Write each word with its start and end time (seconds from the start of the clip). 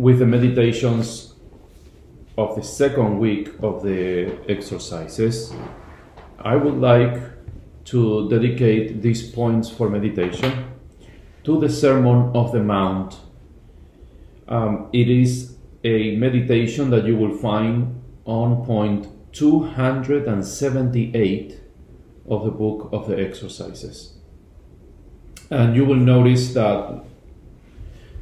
with 0.00 0.18
the 0.18 0.26
meditations 0.26 1.34
of 2.38 2.56
the 2.56 2.62
second 2.62 3.18
week 3.18 3.50
of 3.62 3.82
the 3.82 4.34
exercises, 4.48 5.52
I 6.38 6.56
would 6.56 6.78
like 6.78 7.20
to 7.84 8.30
dedicate 8.30 9.02
these 9.02 9.30
points 9.30 9.68
for 9.68 9.90
meditation 9.90 10.70
to 11.44 11.60
the 11.60 11.68
Sermon 11.68 12.34
of 12.34 12.50
the 12.50 12.62
Mount. 12.62 13.18
Um, 14.48 14.88
it 14.94 15.10
is 15.10 15.58
a 15.84 16.16
meditation 16.16 16.88
that 16.90 17.04
you 17.04 17.18
will 17.18 17.36
find 17.36 18.02
on 18.24 18.64
point 18.64 19.06
278 19.34 21.60
of 22.26 22.44
the 22.46 22.50
book 22.50 22.88
of 22.90 23.06
the 23.06 23.20
exercises. 23.20 24.14
And 25.50 25.76
you 25.76 25.84
will 25.84 25.96
notice 25.96 26.54
that 26.54 27.04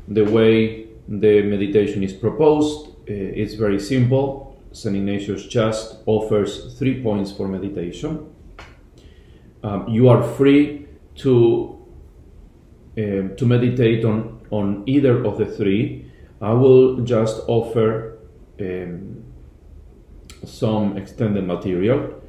the 0.08 0.24
way 0.24 0.87
the 1.08 1.42
meditation 1.42 2.02
is 2.02 2.12
proposed 2.12 2.88
uh, 3.08 3.12
is 3.12 3.54
very 3.54 3.80
simple. 3.80 4.56
St. 4.72 4.94
Ignatius 4.94 5.46
just 5.46 5.96
offers 6.04 6.78
three 6.78 7.02
points 7.02 7.32
for 7.32 7.48
meditation. 7.48 8.30
Um, 9.62 9.88
you 9.88 10.08
are 10.08 10.22
free 10.22 10.86
to 11.16 11.74
um, 12.98 13.36
to 13.36 13.46
meditate 13.46 14.04
on, 14.04 14.40
on 14.50 14.82
either 14.86 15.24
of 15.24 15.38
the 15.38 15.46
three. 15.46 16.10
I 16.40 16.52
will 16.52 16.98
just 17.04 17.42
offer 17.46 18.18
um, 18.60 19.24
some 20.44 20.96
extended 20.96 21.46
material 21.46 22.20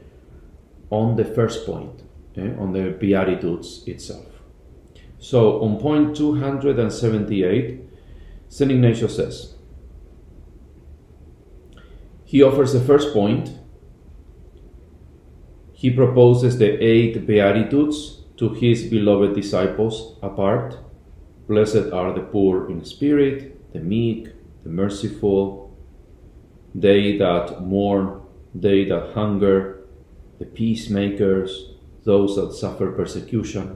on 0.89 1.15
the 1.15 1.25
first 1.25 1.65
point, 1.65 2.03
eh, 2.37 2.51
on 2.59 2.73
the 2.73 2.91
Beatitudes 2.99 3.83
itself. 3.87 4.25
So 5.19 5.61
on 5.61 5.79
point 5.79 6.15
278, 6.15 7.88
St. 8.49 8.71
Ignatius 8.71 9.15
says, 9.15 9.55
he 12.29 12.43
offers 12.43 12.73
the 12.73 12.79
first 12.79 13.11
point. 13.11 13.57
He 15.73 15.89
proposes 15.89 16.59
the 16.59 16.83
eight 16.83 17.25
Beatitudes 17.25 18.21
to 18.37 18.49
his 18.49 18.83
beloved 18.83 19.33
disciples 19.33 20.19
apart. 20.21 20.77
Blessed 21.47 21.91
are 21.91 22.13
the 22.13 22.21
poor 22.21 22.69
in 22.69 22.85
spirit, 22.85 23.73
the 23.73 23.79
meek, 23.79 24.27
the 24.63 24.69
merciful, 24.69 25.75
they 26.75 27.17
that 27.17 27.63
mourn, 27.63 28.21
they 28.53 28.85
that 28.85 29.13
hunger, 29.15 29.87
the 30.37 30.45
peacemakers, 30.45 31.73
those 32.03 32.35
that 32.35 32.53
suffer 32.53 32.91
persecution. 32.91 33.75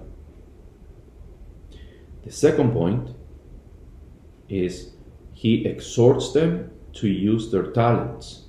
The 2.24 2.31
second 2.31 2.72
point 2.72 3.16
is 4.53 4.91
he 5.34 5.66
exhorts 5.66 6.31
them 6.31 6.72
to 6.94 7.08
use 7.08 7.52
their 7.52 7.72
talents. 7.72 8.44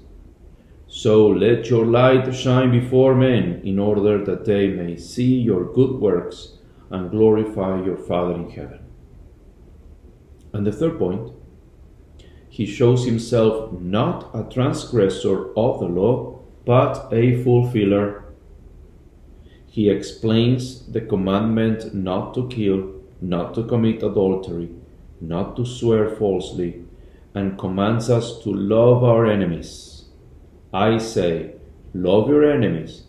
So 0.87 1.26
let 1.26 1.70
your 1.70 1.87
light 1.87 2.32
shine 2.34 2.70
before 2.70 3.15
men 3.15 3.62
in 3.65 3.78
order 3.78 4.25
that 4.25 4.44
they 4.44 4.69
may 4.69 4.97
see 4.97 5.34
your 5.41 5.72
good 5.72 6.00
works 6.00 6.59
and 6.91 7.10
glorify 7.10 7.82
your 7.84 7.97
Father 7.97 8.34
in 8.34 8.50
heaven. 8.50 8.81
And 10.53 10.65
the 10.65 10.72
third 10.72 10.98
point, 10.98 11.32
he 12.48 12.65
shows 12.65 13.04
himself 13.04 13.72
not 13.81 14.31
a 14.32 14.44
transgressor 14.44 15.48
of 15.56 15.81
the 15.81 15.86
law, 15.86 16.38
but 16.65 17.09
a 17.12 17.42
fulfiller. 17.42 18.25
He 19.66 19.91
explains 19.91 20.86
the 20.86 21.00
commandment 21.00 21.92
not 21.92 22.34
to 22.34 22.47
kill, 22.47 22.92
not 23.21 23.54
to 23.54 23.65
commit 23.65 24.04
adultery, 24.04 24.71
not 25.28 25.56
to 25.56 25.64
swear 25.64 26.08
falsely, 26.08 26.84
and 27.34 27.58
commands 27.58 28.08
us 28.10 28.38
to 28.44 28.50
love 28.50 29.02
our 29.02 29.26
enemies. 29.26 30.04
I 30.72 30.98
say, 30.98 31.54
love 31.92 32.28
your 32.28 32.50
enemies 32.50 33.04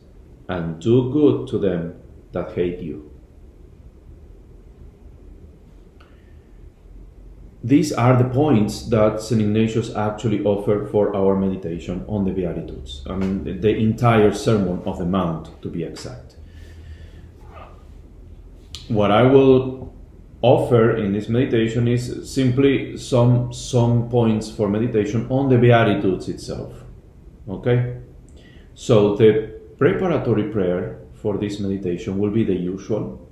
and 0.47 0.79
do 0.79 1.11
good 1.11 1.47
to 1.47 1.57
them 1.57 1.95
that 2.31 2.53
hate 2.53 2.79
you. 2.79 3.11
These 7.63 7.91
are 7.93 8.15
the 8.15 8.29
points 8.29 8.89
that 8.89 9.21
St. 9.21 9.41
Ignatius 9.41 9.95
actually 9.95 10.43
offered 10.43 10.91
for 10.91 11.15
our 11.15 11.35
meditation 11.35 12.05
on 12.07 12.23
the 12.23 12.31
Beatitudes. 12.31 13.03
I 13.09 13.15
mean, 13.15 13.59
the 13.59 13.75
entire 13.75 14.31
Sermon 14.31 14.83
of 14.85 14.99
the 14.99 15.05
Mount, 15.05 15.59
to 15.63 15.69
be 15.69 15.83
exact. 15.83 16.35
What 18.87 19.09
I 19.09 19.23
will 19.23 19.94
offer 20.45 20.95
in 20.97 21.11
this 21.11 21.27
meditation 21.27 21.87
is 21.87 22.31
simply 22.31 22.95
some, 22.97 23.51
some 23.51 24.07
points 24.09 24.47
for 24.47 24.69
meditation 24.69 25.25
on 25.31 25.49
the 25.49 25.57
Beatitudes 25.57 26.29
itself. 26.29 26.83
Okay? 27.49 27.97
So 28.75 29.15
the 29.15 29.59
preparatory 29.79 30.51
prayer 30.51 30.99
for 31.13 31.39
this 31.39 31.59
meditation 31.59 32.19
will 32.19 32.29
be 32.29 32.43
the 32.43 32.53
usual. 32.53 33.27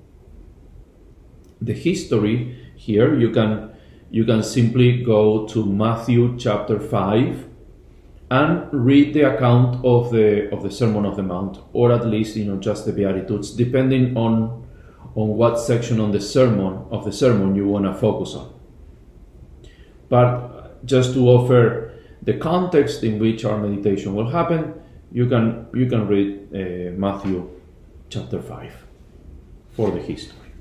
The 1.61 1.73
history 1.73 2.57
here 2.75 3.13
you 3.17 3.29
can 3.29 3.69
you 4.09 4.25
can 4.25 4.43
simply 4.43 5.03
go 5.03 5.47
to 5.47 5.65
Matthew 5.65 6.37
chapter 6.37 6.79
5 6.79 7.45
and 8.31 8.67
read 8.71 9.13
the 9.13 9.21
account 9.33 9.85
of 9.85 10.11
the 10.11 10.51
of 10.51 10.63
the 10.63 10.71
Sermon 10.71 11.05
of 11.05 11.15
the 11.15 11.23
Mount 11.23 11.59
or 11.73 11.91
at 11.91 12.07
least 12.07 12.35
you 12.35 12.45
know 12.45 12.57
just 12.57 12.85
the 12.85 12.91
beatitudes 12.91 13.51
depending 13.51 14.17
on 14.17 14.62
on 15.15 15.29
what 15.29 15.59
section 15.59 15.99
on 15.99 16.11
the 16.11 16.21
sermon 16.21 16.85
of 16.89 17.05
the 17.05 17.11
sermon 17.11 17.55
you 17.55 17.67
want 17.67 17.85
to 17.85 17.93
focus 17.93 18.33
on. 18.33 18.53
But 20.09 20.85
just 20.85 21.13
to 21.13 21.27
offer 21.29 21.93
the 22.21 22.33
context 22.33 23.03
in 23.03 23.19
which 23.19 23.45
our 23.45 23.57
meditation 23.57 24.15
will 24.15 24.29
happen, 24.29 24.73
you 25.11 25.27
can 25.27 25.67
you 25.73 25.85
can 25.87 26.07
read 26.07 26.49
uh, 26.53 26.91
Matthew 26.97 27.49
chapter 28.09 28.41
5 28.41 28.73
for 29.71 29.91
the 29.91 29.99
history. 29.99 30.51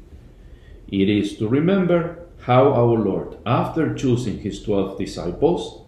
It 0.88 1.08
is 1.08 1.38
to 1.38 1.48
remember 1.48 2.26
how 2.40 2.72
our 2.72 2.98
Lord, 2.98 3.38
after 3.46 3.94
choosing 3.94 4.38
his 4.38 4.62
12 4.62 4.98
disciples, 4.98 5.86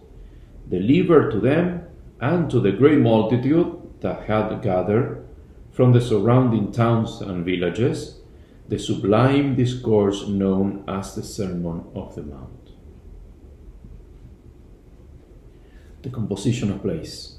delivered 0.69 1.31
to 1.31 1.39
them 1.39 1.87
and 2.19 2.49
to 2.49 2.59
the 2.59 2.71
great 2.71 2.99
multitude 2.99 3.75
that 4.01 4.23
had 4.23 4.61
gathered 4.61 5.27
from 5.71 5.91
the 5.91 6.01
surrounding 6.01 6.71
towns 6.71 7.21
and 7.21 7.45
villages 7.45 8.21
the 8.67 8.79
sublime 8.79 9.55
discourse 9.55 10.27
known 10.27 10.83
as 10.87 11.15
the 11.15 11.23
Sermon 11.23 11.85
of 11.93 12.15
the 12.15 12.23
Mount. 12.23 12.71
The 16.01 16.09
composition 16.09 16.71
of 16.71 16.81
place. 16.81 17.37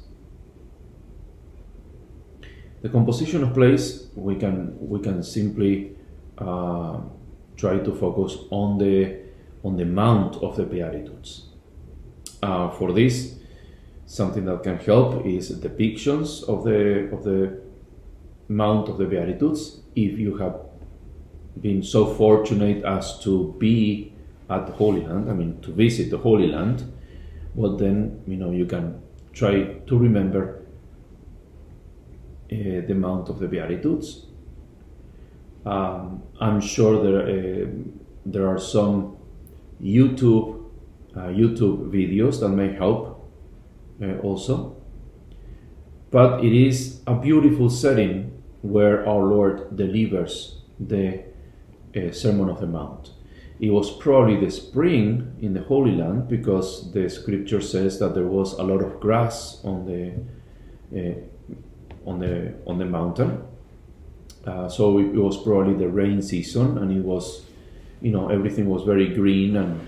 The 2.82 2.88
composition 2.88 3.43
of 3.43 3.55
place 3.55 4.08
we 4.14 4.37
can 4.37 4.76
we 4.78 5.00
can 5.00 5.23
simply 5.23 5.96
uh, 6.38 7.00
try 7.56 7.78
to 7.78 7.94
focus 7.94 8.37
on 8.50 8.78
the 8.78 9.19
on 9.64 9.76
the 9.76 9.84
mount 9.84 10.37
of 10.37 10.56
the 10.56 10.64
Beatitudes. 10.64 11.46
Uh, 12.43 12.70
for 12.70 12.93
this, 12.93 13.37
something 14.05 14.44
that 14.44 14.62
can 14.62 14.78
help 14.78 15.26
is 15.26 15.50
depictions 15.58 16.44
of 16.49 16.62
the 16.62 17.08
of 17.12 17.25
the 17.25 17.61
Mount 18.49 18.88
of 18.88 18.99
the 18.99 19.06
Beatitudes. 19.06 19.81
If 19.96 20.19
you 20.19 20.37
have 20.37 20.65
been 21.61 21.82
so 21.82 22.06
fortunate 22.06 22.85
as 22.85 23.19
to 23.20 23.55
be 23.58 24.12
at 24.49 24.67
the 24.67 24.73
Holy 24.73 25.00
Land, 25.00 25.31
I 25.31 25.35
mean 25.35 25.61
to 25.62 25.73
visit 25.73 26.11
the 26.11 26.19
Holy 26.19 26.47
Land, 26.47 26.93
well 27.55 27.76
then 27.76 28.23
you 28.26 28.37
know 28.37 28.50
you 28.50 28.67
can 28.67 29.03
try 29.32 29.64
to 29.87 29.99
remember 29.99 30.62
uh, 32.53 32.87
the 32.87 32.94
Mount 32.94 33.29
of 33.29 33.38
the 33.38 33.49
Beatitudes. 33.49 34.26
Um, 35.64 36.23
I'm 36.41 36.61
sure 36.61 37.03
there 37.03 37.23
uh, 37.23 37.67
there 38.25 38.47
are 38.49 38.59
some 38.59 39.17
YouTube 39.82 40.64
uh, 41.17 41.29
YouTube 41.29 41.91
videos 41.91 42.41
that 42.41 42.50
may 42.50 42.73
help 42.73 43.29
uh, 44.02 44.19
also. 44.19 44.76
But 46.11 46.44
it 46.44 46.52
is 46.52 47.00
a 47.06 47.14
beautiful 47.14 47.69
setting 47.69 48.43
where 48.62 49.06
our 49.09 49.25
Lord 49.25 49.76
delivers 49.76 50.62
the 50.79 51.25
uh, 51.96 52.12
Sermon 52.12 52.48
of 52.48 52.60
the 52.60 52.66
Mount. 52.66 53.10
it 53.58 53.70
was 53.70 53.90
probably 53.90 54.38
the 54.38 54.50
spring 54.50 55.34
in 55.40 55.54
the 55.54 55.62
Holy 55.62 55.93
Land 55.93 56.28
because 56.28 56.93
the 56.93 57.08
scripture 57.08 57.60
says 57.60 57.98
that 57.98 58.14
there 58.14 58.26
was 58.26 58.52
a 58.54 58.62
lot 58.62 58.82
of 58.82 59.00
grass 59.00 59.60
on 59.64 59.87
the 59.87 60.12
uh, 60.94 61.14
on 62.04 62.20
the 62.20 62.54
on 62.66 62.78
the 62.78 62.84
mountain. 62.84 63.43
Uh, 64.46 64.69
so 64.69 64.98
it, 64.98 65.06
it, 65.06 65.19
was 65.19 65.43
probably 65.43 65.75
the 65.75 65.88
rain 65.88 66.22
season, 66.22 66.78
and 66.78 66.93
it 66.93 67.02
was, 67.02 67.44
you 68.00 68.12
know, 68.12 68.28
everything 68.28 68.69
was 68.69 68.82
very 68.84 69.12
green 69.12 69.56
and 69.56 69.81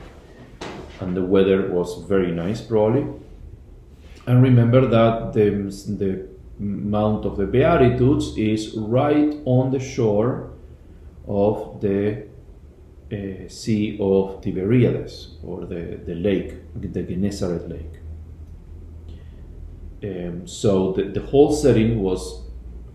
and 1.01 1.17
the 1.17 1.23
weather 1.23 1.71
was 1.71 2.03
very 2.09 2.33
nice, 2.33 2.61
probably. 2.61 3.07
And 4.27 4.43
remember 4.43 4.87
that 4.87 5.33
the 5.35 5.51
the 5.97 6.27
Mount 6.59 7.25
of 7.25 7.37
the 7.37 7.47
Beatitudes 7.47 8.37
is 8.37 8.75
right 8.77 9.33
on 9.45 9.71
the 9.71 9.79
shore 9.79 10.51
of 11.29 11.81
the 11.81 12.27
uh, 13.13 13.49
Sea 13.49 13.99
of 14.01 14.41
Tiberiades, 14.41 15.37
or 15.43 15.67
the, 15.67 16.01
the 16.05 16.15
lake, 16.15 16.55
the 16.75 17.03
Gennesaret 17.03 17.69
Lake. 17.69 18.01
Um, 20.03 20.47
so 20.47 20.93
the, 20.93 21.05
the 21.05 21.21
whole 21.21 21.53
setting 21.53 22.01
was 22.01 22.43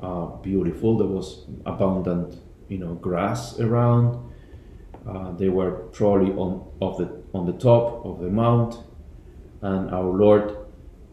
uh, 0.01 0.25
beautiful. 0.41 0.97
There 0.97 1.07
was 1.07 1.45
abundant, 1.65 2.37
you 2.69 2.77
know, 2.77 2.93
grass 2.95 3.59
around. 3.59 4.31
Uh, 5.07 5.31
they 5.33 5.49
were 5.49 5.71
probably 5.91 6.31
on 6.33 6.71
of 6.81 6.97
the 6.97 7.23
on 7.33 7.45
the 7.45 7.53
top 7.53 8.05
of 8.05 8.19
the 8.19 8.29
mount, 8.29 8.77
and 9.61 9.89
our 9.89 10.11
Lord 10.11 10.55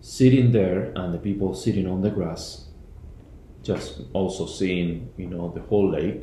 sitting 0.01 0.53
there, 0.53 0.93
and 0.95 1.13
the 1.13 1.19
people 1.19 1.55
sitting 1.55 1.87
on 1.87 2.03
the 2.03 2.11
grass, 2.11 2.69
just 3.63 4.03
also 4.13 4.47
seeing, 4.47 5.11
you 5.17 5.27
know, 5.27 5.51
the 5.53 5.61
whole 5.63 5.91
lake. 5.91 6.23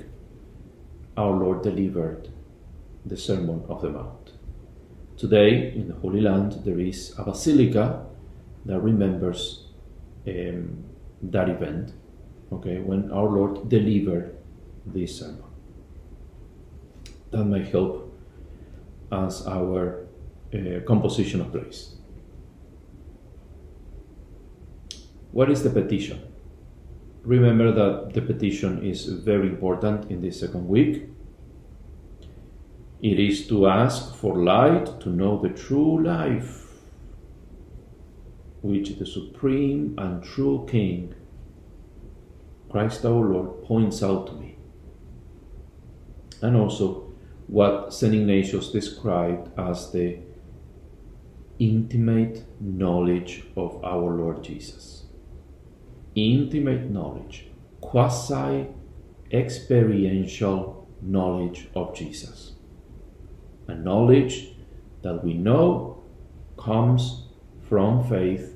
Our 1.18 1.32
Lord 1.32 1.64
delivered 1.64 2.30
the 3.04 3.18
Sermon 3.18 3.64
of 3.70 3.82
the 3.82 3.90
Mount. 3.90 4.34
Today, 5.18 5.74
in 5.74 5.88
the 5.88 5.96
Holy 5.96 6.22
Land, 6.22 6.62
there 6.64 6.80
is 6.80 7.16
a 7.18 7.24
basilica 7.24 8.06
that 8.66 8.80
remembers 8.80 9.66
um, 10.28 10.84
that 11.24 11.50
event, 11.50 11.94
okay, 12.54 12.78
when 12.78 13.12
our 13.12 13.26
Lord 13.26 13.68
delivered 13.68 14.38
this 14.86 15.20
sermon. 15.20 15.44
That 17.32 17.46
may 17.46 17.64
help 17.64 18.14
as 19.12 19.48
our 19.48 20.06
uh, 20.54 20.82
composition 20.86 21.42
of 21.42 21.52
place. 21.52 21.96
What 25.32 25.50
is 25.50 25.64
the 25.64 25.72
petition? 25.72 26.22
Remember 27.24 27.72
that 27.72 28.14
the 28.14 28.22
petition 28.22 28.84
is 28.84 29.06
very 29.06 29.48
important 29.48 30.10
in 30.10 30.22
this 30.22 30.40
second 30.40 30.68
week 30.68 31.10
it 33.02 33.20
is 33.20 33.48
to 33.48 33.68
ask 33.68 34.16
for 34.16 34.44
light 34.44 35.00
to 35.02 35.10
know 35.10 35.40
the 35.40 35.50
true 35.50 36.04
life, 36.04 36.82
which 38.62 38.98
the 38.98 39.06
supreme 39.06 39.94
and 40.00 40.24
true 40.24 40.66
King, 40.70 41.14
Christ 42.72 43.06
our 43.06 43.24
Lord, 43.24 43.64
points 43.66 44.02
out 44.02 44.28
to 44.28 44.34
me. 44.34 44.58
And 46.42 46.58
also 46.58 47.14
what 47.46 47.94
St. 47.94 48.16
Ignatius 48.16 48.72
described 48.72 49.52
as 49.60 49.92
the 49.92 50.18
intimate 51.60 52.46
knowledge 52.60 53.44
of 53.56 53.84
our 53.84 54.12
Lord 54.16 54.44
Jesus. 54.44 55.04
Intimate 56.18 56.90
knowledge, 56.90 57.48
quasi 57.80 58.68
experiential 59.32 60.88
knowledge 61.02 61.70
of 61.76 61.96
Jesus 61.96 62.58
a 63.68 63.76
knowledge 63.76 64.54
that 65.02 65.24
we 65.24 65.34
know 65.34 66.04
comes 66.58 67.26
from 67.68 68.04
faith. 68.08 68.56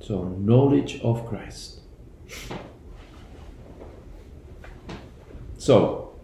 So, 0.00 0.24
knowledge 0.24 1.00
of 1.02 1.26
Christ. 1.26 1.80
So, 5.58 6.16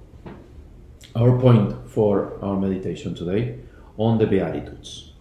our 1.17 1.39
point 1.41 1.89
for 1.91 2.39
our 2.43 2.59
meditation 2.59 3.15
today 3.15 3.59
on 3.97 4.19
the 4.19 4.27
Beatitudes. 4.27 5.12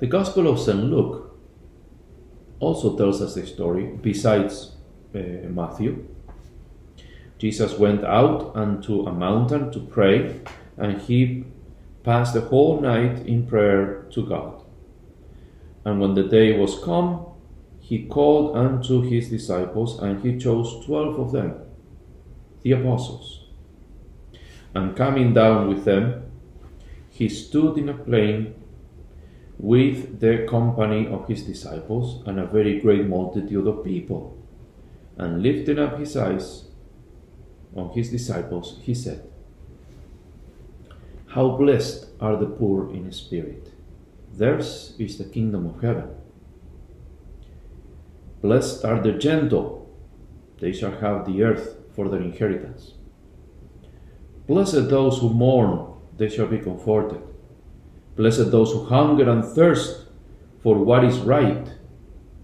The 0.00 0.06
Gospel 0.06 0.48
of 0.48 0.58
St. 0.58 0.82
Luke 0.82 1.38
also 2.58 2.96
tells 2.96 3.20
us 3.20 3.36
a 3.36 3.46
story, 3.46 3.98
besides 4.00 4.72
uh, 5.14 5.18
Matthew. 5.50 6.08
Jesus 7.36 7.78
went 7.78 8.02
out 8.04 8.52
unto 8.54 9.06
a 9.06 9.12
mountain 9.12 9.70
to 9.72 9.80
pray, 9.80 10.40
and 10.78 11.02
he 11.02 11.44
passed 12.02 12.32
the 12.32 12.40
whole 12.40 12.80
night 12.80 13.26
in 13.26 13.46
prayer 13.46 14.06
to 14.12 14.24
God. 14.24 14.62
And 15.84 16.00
when 16.00 16.14
the 16.14 16.24
day 16.24 16.58
was 16.58 16.82
come, 16.82 17.26
he 17.78 18.06
called 18.06 18.56
unto 18.56 19.02
his 19.02 19.28
disciples, 19.28 19.98
and 20.00 20.22
he 20.22 20.38
chose 20.38 20.82
twelve 20.86 21.20
of 21.20 21.32
them, 21.32 21.60
the 22.62 22.72
apostles. 22.72 23.44
And 24.74 24.96
coming 24.96 25.34
down 25.34 25.68
with 25.68 25.84
them, 25.84 26.22
he 27.10 27.28
stood 27.28 27.76
in 27.76 27.90
a 27.90 27.94
plain 27.94 28.54
with 29.60 30.20
the 30.20 30.46
company 30.48 31.06
of 31.06 31.28
his 31.28 31.42
disciples 31.42 32.22
and 32.26 32.40
a 32.40 32.46
very 32.46 32.80
great 32.80 33.06
multitude 33.06 33.66
of 33.66 33.84
people 33.84 34.34
and 35.18 35.42
lifting 35.42 35.78
up 35.78 35.98
his 35.98 36.16
eyes 36.16 36.64
on 37.76 37.90
his 37.90 38.10
disciples, 38.10 38.78
he 38.80 38.94
said, 38.94 39.22
How 41.26 41.58
blessed 41.58 42.06
are 42.20 42.36
the 42.36 42.46
poor 42.46 42.90
in 42.90 43.12
spirit! 43.12 43.70
Theirs 44.32 44.94
is 44.98 45.18
the 45.18 45.24
kingdom 45.24 45.66
of 45.66 45.82
heaven. 45.82 46.08
Blessed 48.40 48.82
are 48.86 49.02
the 49.02 49.12
gentle, 49.12 49.94
they 50.58 50.72
shall 50.72 50.92
have 50.92 51.26
the 51.26 51.42
earth 51.42 51.76
for 51.94 52.08
their 52.08 52.22
inheritance. 52.22 52.94
Blessed 54.46 54.88
those 54.88 55.18
who 55.18 55.28
mourn, 55.28 55.92
they 56.16 56.30
shall 56.30 56.46
be 56.46 56.58
comforted. 56.58 57.20
Blessed 58.20 58.50
those 58.50 58.70
who 58.72 58.84
hunger 58.84 59.30
and 59.30 59.42
thirst 59.42 60.04
for 60.62 60.76
what 60.76 61.04
is 61.04 61.16
right, 61.20 61.66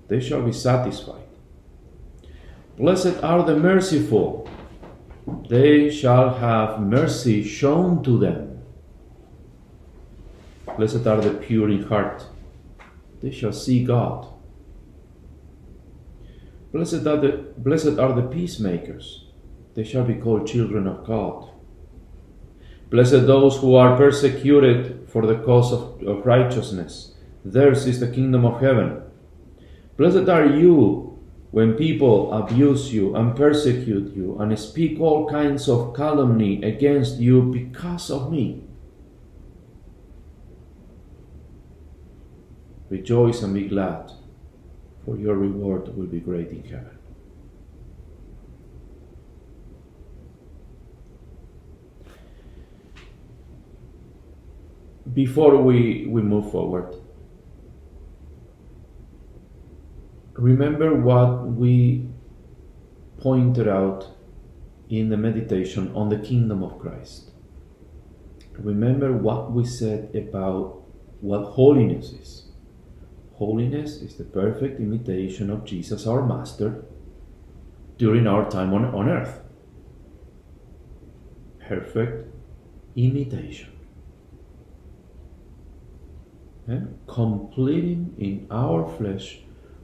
they 0.09 0.21
shall 0.21 0.41
be 0.41 0.51
satisfied. 0.51 1.29
Blessed 2.79 3.23
are 3.23 3.43
the 3.43 3.59
merciful, 3.59 4.49
they 5.51 5.91
shall 5.91 6.33
have 6.37 6.81
mercy 6.81 7.45
shown 7.45 8.03
to 8.05 8.19
them. 8.19 8.63
Blessed 10.79 11.07
are 11.07 11.21
the 11.21 11.35
pure 11.47 11.69
in 11.69 11.83
heart, 11.83 12.25
they 13.21 13.31
shall 13.31 13.53
see 13.53 13.85
God. 13.85 14.29
Blessed 16.73 17.07
are 17.07 17.19
the, 17.19 17.53
blessed 17.59 17.99
are 17.99 18.15
the 18.15 18.27
peacemakers, 18.27 19.27
they 19.75 19.85
shall 19.85 20.05
be 20.05 20.15
called 20.15 20.47
children 20.47 20.87
of 20.87 21.05
God. 21.05 21.51
Blessed 22.89 23.27
those 23.27 23.59
who 23.59 23.75
are 23.75 23.97
persecuted 23.97 25.06
for 25.17 25.27
the 25.27 25.43
cause 25.45 25.73
of, 25.73 26.03
of 26.03 26.27
righteousness, 26.27 27.15
theirs 27.43 27.87
is 27.87 28.01
the 28.01 28.07
kingdom 28.07 28.45
of 28.45 28.61
heaven. 28.61 29.01
Blessed 29.97 30.29
are 30.29 30.45
you 30.45 31.19
when 31.53 31.73
people 31.73 32.31
abuse 32.35 32.93
you 32.93 33.17
and 33.17 33.35
persecute 33.35 34.15
you 34.15 34.37
and 34.39 34.59
speak 34.59 35.01
all 35.01 35.27
kinds 35.27 35.71
of 35.71 35.95
calumny 35.95 36.63
against 36.63 37.17
you 37.17 37.41
because 37.51 38.11
of 38.11 38.31
me. 38.31 38.63
Rejoice 42.91 43.41
and 43.41 43.55
be 43.55 43.69
glad, 43.69 44.13
for 45.07 45.17
your 45.17 45.37
reward 45.37 45.97
will 45.97 46.09
be 46.09 46.21
great 46.21 46.51
in 46.51 46.63
heaven. 46.63 46.96
Before 55.13 55.57
we, 55.63 56.07
we 56.09 56.23
move 56.23 56.51
forward, 56.51 56.97
remember 60.35 60.95
what 60.95 61.47
we 61.47 62.09
pointed 63.19 63.69
out 63.69 64.09
in 64.89 65.09
the 65.09 65.17
meditation 65.17 65.93
on 65.95 66.09
the 66.09 66.19
kingdom 66.19 66.63
of 66.63 66.79
Christ. 66.79 67.31
Remember 68.59 69.13
what 69.13 69.53
we 69.53 69.65
said 69.65 70.15
about 70.15 70.83
what 71.21 71.45
holiness 71.53 72.11
is. 72.11 72.47
Holiness 73.35 73.97
is 73.97 74.17
the 74.17 74.25
perfect 74.25 74.81
imitation 74.81 75.51
of 75.51 75.65
Jesus, 75.65 76.07
our 76.07 76.27
Master, 76.27 76.85
during 77.99 78.27
our 78.27 78.51
time 78.51 78.73
on, 78.73 78.85
on 78.87 79.09
earth. 79.09 79.41
Perfect 81.61 82.35
imitation. 82.95 83.76
Completing 87.07 88.15
in 88.19 88.47
our 88.51 88.89
flesh 88.97 89.41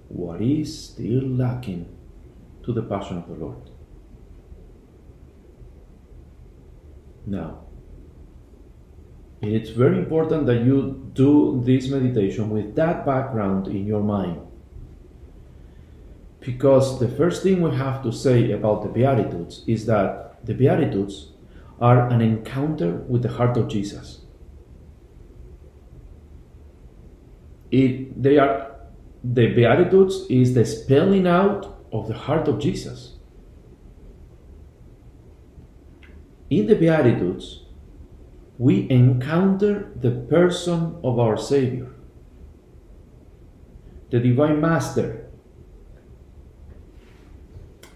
what 0.08 0.42
is 0.42 0.86
still 0.86 1.22
lacking 1.22 1.88
to 2.64 2.72
the 2.72 2.82
passion 2.82 3.18
of 3.18 3.28
the 3.28 3.34
Lord. 3.34 3.70
Now, 7.24 7.60
it's 9.40 9.70
very 9.70 9.98
important 9.98 10.46
that 10.46 10.62
you 10.62 11.10
do 11.14 11.62
this 11.64 11.88
meditation 11.88 12.50
with 12.50 12.74
that 12.74 13.06
background 13.06 13.68
in 13.68 13.86
your 13.86 14.02
mind. 14.02 14.40
Because 16.40 16.98
the 16.98 17.08
first 17.08 17.44
thing 17.44 17.62
we 17.62 17.70
have 17.76 18.02
to 18.02 18.12
say 18.12 18.50
about 18.50 18.82
the 18.82 18.88
Beatitudes 18.88 19.62
is 19.68 19.86
that 19.86 20.44
the 20.44 20.54
Beatitudes 20.54 21.28
are 21.80 22.08
an 22.08 22.20
encounter 22.20 22.96
with 23.08 23.22
the 23.22 23.28
heart 23.28 23.56
of 23.56 23.68
Jesus. 23.68 24.21
It, 27.72 28.22
they 28.22 28.38
are 28.38 28.70
the 29.24 29.54
Beatitudes 29.54 30.26
is 30.28 30.54
the 30.54 30.64
spelling 30.64 31.26
out 31.26 31.78
of 31.90 32.06
the 32.06 32.14
heart 32.14 32.48
of 32.48 32.58
Jesus. 32.58 33.16
In 36.50 36.66
the 36.66 36.74
Beatitudes, 36.74 37.64
we 38.58 38.88
encounter 38.90 39.90
the 39.96 40.10
person 40.10 40.96
of 41.02 41.18
our 41.18 41.36
Savior, 41.36 41.94
the 44.10 44.20
Divine 44.20 44.60
Master. 44.60 45.30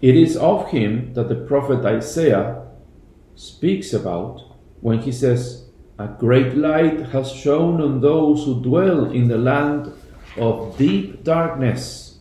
It 0.01 0.15
is 0.15 0.37
of 0.37 0.69
him 0.69 1.13
that 1.13 1.29
the 1.29 1.35
prophet 1.35 1.85
Isaiah 1.85 2.65
speaks 3.35 3.93
about 3.93 4.41
when 4.81 4.99
he 4.99 5.11
says, 5.11 5.66
A 5.99 6.07
great 6.07 6.55
light 6.55 6.99
has 7.07 7.31
shone 7.31 7.81
on 7.81 8.01
those 8.01 8.45
who 8.45 8.61
dwell 8.61 9.09
in 9.09 9.27
the 9.27 9.37
land 9.37 9.91
of 10.37 10.77
deep 10.77 11.23
darkness. 11.23 12.19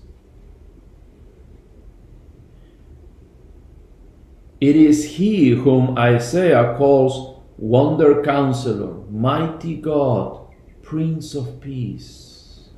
It 4.61 4.77
is 4.77 5.17
he 5.17 5.51
whom 5.51 5.99
Isaiah 5.99 6.75
calls 6.79 7.43
Wonder 7.59 8.23
Counselor, 8.23 8.95
Mighty 9.11 9.77
God, 9.77 10.49
Prince 10.83 11.35
of 11.35 11.61
Peace. 11.61 12.71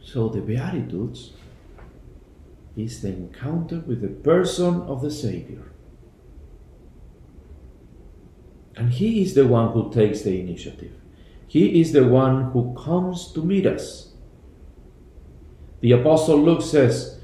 So 0.00 0.28
the 0.28 0.40
Beatitudes 0.40 1.32
is 2.76 3.02
the 3.02 3.08
encounter 3.08 3.80
with 3.80 4.00
the 4.00 4.08
person 4.08 4.80
of 4.82 5.02
the 5.02 5.10
Savior. 5.10 5.73
And 8.76 8.90
he 8.92 9.22
is 9.22 9.34
the 9.34 9.46
one 9.46 9.72
who 9.72 9.92
takes 9.92 10.22
the 10.22 10.40
initiative. 10.40 10.92
He 11.46 11.80
is 11.80 11.92
the 11.92 12.06
one 12.06 12.50
who 12.50 12.74
comes 12.74 13.32
to 13.32 13.44
meet 13.44 13.66
us. 13.66 14.12
The 15.80 15.92
Apostle 15.92 16.38
Luke 16.38 16.62
says, 16.62 17.20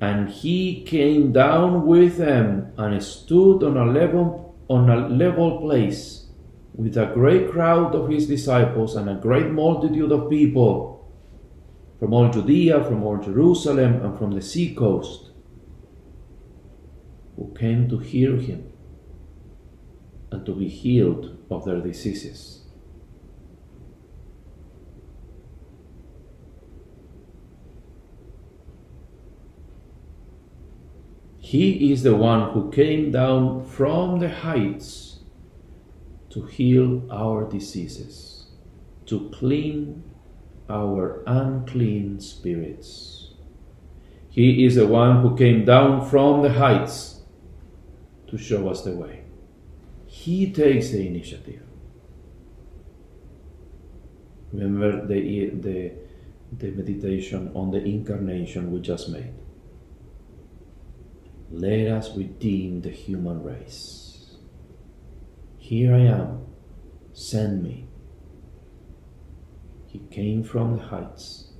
And 0.00 0.28
he 0.28 0.82
came 0.82 1.32
down 1.32 1.86
with 1.86 2.18
them 2.18 2.72
and 2.76 3.02
stood 3.02 3.62
on 3.62 3.76
a 3.76 3.86
level, 3.86 4.56
on 4.68 4.90
a 4.90 5.08
level 5.08 5.60
place 5.60 6.26
with 6.74 6.96
a 6.96 7.10
great 7.14 7.50
crowd 7.50 7.94
of 7.94 8.08
his 8.08 8.26
disciples 8.26 8.96
and 8.96 9.08
a 9.08 9.14
great 9.14 9.50
multitude 9.50 10.12
of 10.12 10.30
people 10.30 10.90
from 11.98 12.14
all 12.14 12.30
Judea, 12.30 12.82
from 12.84 13.02
all 13.02 13.18
Jerusalem, 13.18 14.02
and 14.02 14.16
from 14.18 14.32
the 14.32 14.40
sea 14.40 14.74
coast, 14.74 15.30
who 17.36 17.54
came 17.58 17.88
to 17.90 17.98
hear 17.98 18.36
him 18.36 18.69
and 20.30 20.46
to 20.46 20.54
be 20.54 20.68
healed 20.68 21.36
of 21.50 21.64
their 21.64 21.80
diseases. 21.80 22.60
He 31.38 31.90
is 31.90 32.04
the 32.04 32.14
one 32.14 32.52
who 32.52 32.70
came 32.70 33.10
down 33.10 33.64
from 33.64 34.20
the 34.20 34.28
heights 34.28 35.18
to 36.28 36.44
heal 36.44 37.02
our 37.10 37.44
diseases, 37.50 38.46
to 39.06 39.28
clean 39.30 40.04
our 40.68 41.24
unclean 41.26 42.20
spirits. 42.20 43.32
He 44.28 44.64
is 44.64 44.76
the 44.76 44.86
one 44.86 45.22
who 45.22 45.36
came 45.36 45.64
down 45.64 46.08
from 46.08 46.42
the 46.42 46.52
heights 46.52 47.22
to 48.28 48.38
show 48.38 48.68
us 48.68 48.82
the 48.82 48.92
way. 48.92 49.19
He 50.20 50.52
takes 50.52 50.90
the 50.90 51.06
initiative. 51.06 51.62
Remember 54.52 55.06
the, 55.06 55.48
the, 55.48 55.92
the 56.58 56.70
meditation 56.72 57.50
on 57.54 57.70
the 57.70 57.82
incarnation 57.82 58.70
we 58.70 58.80
just 58.80 59.08
made. 59.08 59.32
Let 61.50 61.86
us 61.86 62.14
redeem 62.14 62.82
the 62.82 62.90
human 62.90 63.42
race. 63.42 64.36
Here 65.56 65.94
I 65.94 66.00
am, 66.00 66.44
send 67.14 67.62
me. 67.62 67.88
He 69.86 70.00
came 70.10 70.42
from 70.42 70.76
the 70.76 70.82
heights 70.82 71.52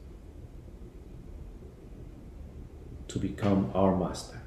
to 3.08 3.18
become 3.18 3.70
our 3.74 3.96
master. 3.96 4.39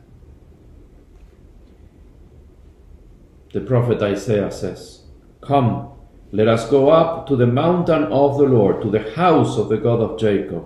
The 3.54 3.62
prophet 3.62 4.02
Isaiah 4.02 4.52
says, 4.52 5.04
Come, 5.42 5.92
let 6.32 6.48
us 6.48 6.68
go 6.68 6.90
up 6.90 7.28
to 7.28 7.36
the 7.36 7.46
mountain 7.46 8.06
of 8.06 8.40
the 8.40 8.46
Lord, 8.46 8.82
to 8.82 8.90
the 8.90 9.12
house 9.12 9.60
of 9.60 9.70
the 9.70 9.78
God 9.78 10.00
of 10.00 10.20
Jacob, 10.20 10.66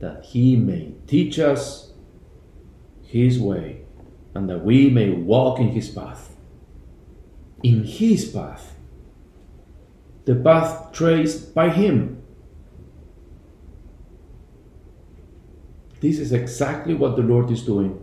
that 0.00 0.24
he 0.24 0.56
may 0.56 0.94
teach 1.06 1.38
us 1.38 1.92
his 3.02 3.38
way 3.38 3.82
and 4.34 4.48
that 4.48 4.64
we 4.64 4.88
may 4.88 5.10
walk 5.10 5.60
in 5.60 5.68
his 5.68 5.90
path. 5.90 6.34
In 7.62 7.84
his 7.84 8.30
path, 8.30 8.74
the 10.24 10.34
path 10.34 10.92
traced 10.92 11.54
by 11.54 11.68
him. 11.68 12.22
This 16.00 16.18
is 16.18 16.32
exactly 16.32 16.94
what 16.94 17.16
the 17.16 17.22
Lord 17.22 17.50
is 17.50 17.62
doing 17.62 18.02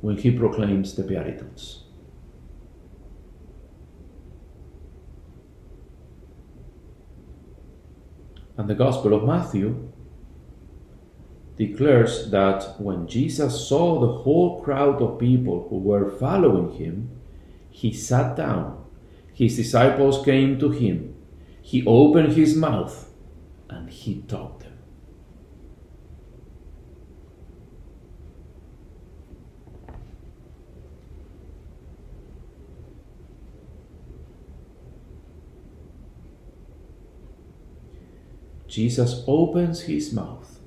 when 0.00 0.16
he 0.16 0.32
proclaims 0.32 0.96
the 0.96 1.04
Beatitudes. 1.04 1.83
And 8.56 8.68
the 8.68 8.74
Gospel 8.74 9.14
of 9.14 9.24
Matthew 9.24 9.90
declares 11.56 12.30
that 12.30 12.80
when 12.80 13.06
Jesus 13.06 13.68
saw 13.68 14.00
the 14.00 14.22
whole 14.22 14.60
crowd 14.62 15.00
of 15.02 15.18
people 15.18 15.68
who 15.68 15.78
were 15.78 16.10
following 16.10 16.72
him, 16.72 17.10
he 17.70 17.92
sat 17.92 18.36
down. 18.36 18.84
His 19.32 19.56
disciples 19.56 20.24
came 20.24 20.58
to 20.60 20.70
him. 20.70 21.16
He 21.60 21.84
opened 21.86 22.34
his 22.34 22.56
mouth 22.56 23.10
and 23.68 23.90
he 23.90 24.22
taught 24.22 24.60
them. 24.60 24.74
Jesus 38.74 39.22
opens 39.28 39.82
his 39.82 40.12
mouth 40.12 40.58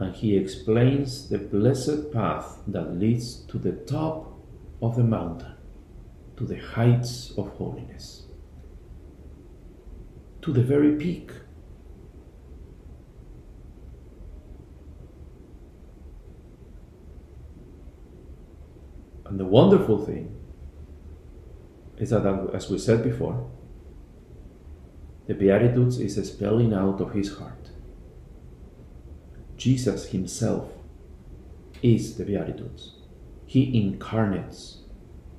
and 0.00 0.12
he 0.12 0.36
explains 0.36 1.28
the 1.28 1.38
blessed 1.38 2.12
path 2.12 2.58
that 2.66 2.96
leads 2.96 3.42
to 3.42 3.58
the 3.58 3.70
top 3.70 4.36
of 4.82 4.96
the 4.96 5.04
mountain, 5.04 5.54
to 6.36 6.44
the 6.44 6.56
heights 6.56 7.32
of 7.38 7.50
holiness, 7.50 8.24
to 10.42 10.52
the 10.52 10.64
very 10.64 10.96
peak. 10.96 11.30
And 19.26 19.38
the 19.38 19.44
wonderful 19.44 20.04
thing 20.04 20.36
is 21.98 22.10
that, 22.10 22.26
as 22.52 22.68
we 22.68 22.78
said 22.78 23.04
before, 23.04 23.48
the 25.26 25.34
Beatitudes 25.34 25.98
is 25.98 26.16
a 26.18 26.24
spelling 26.24 26.72
out 26.72 27.00
of 27.00 27.12
his 27.12 27.36
heart. 27.36 27.70
Jesus 29.56 30.10
himself 30.10 30.70
is 31.82 32.16
the 32.16 32.24
Beatitudes. 32.24 32.92
He 33.46 33.80
incarnates 33.80 34.78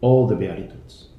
all 0.01 0.27
the 0.27 0.36
Beatitudes. 0.36 1.10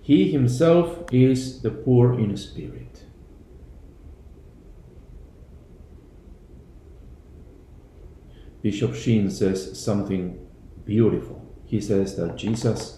He 0.00 0.30
himself 0.30 1.04
is 1.12 1.62
the 1.62 1.70
poor 1.70 2.16
in 2.18 2.36
spirit. 2.36 3.02
Bishop 8.62 8.94
Sheen 8.94 9.30
says 9.30 9.78
something 9.78 10.44
beautiful. 10.84 11.44
He 11.64 11.80
says 11.80 12.16
that 12.16 12.36
Jesus 12.36 12.95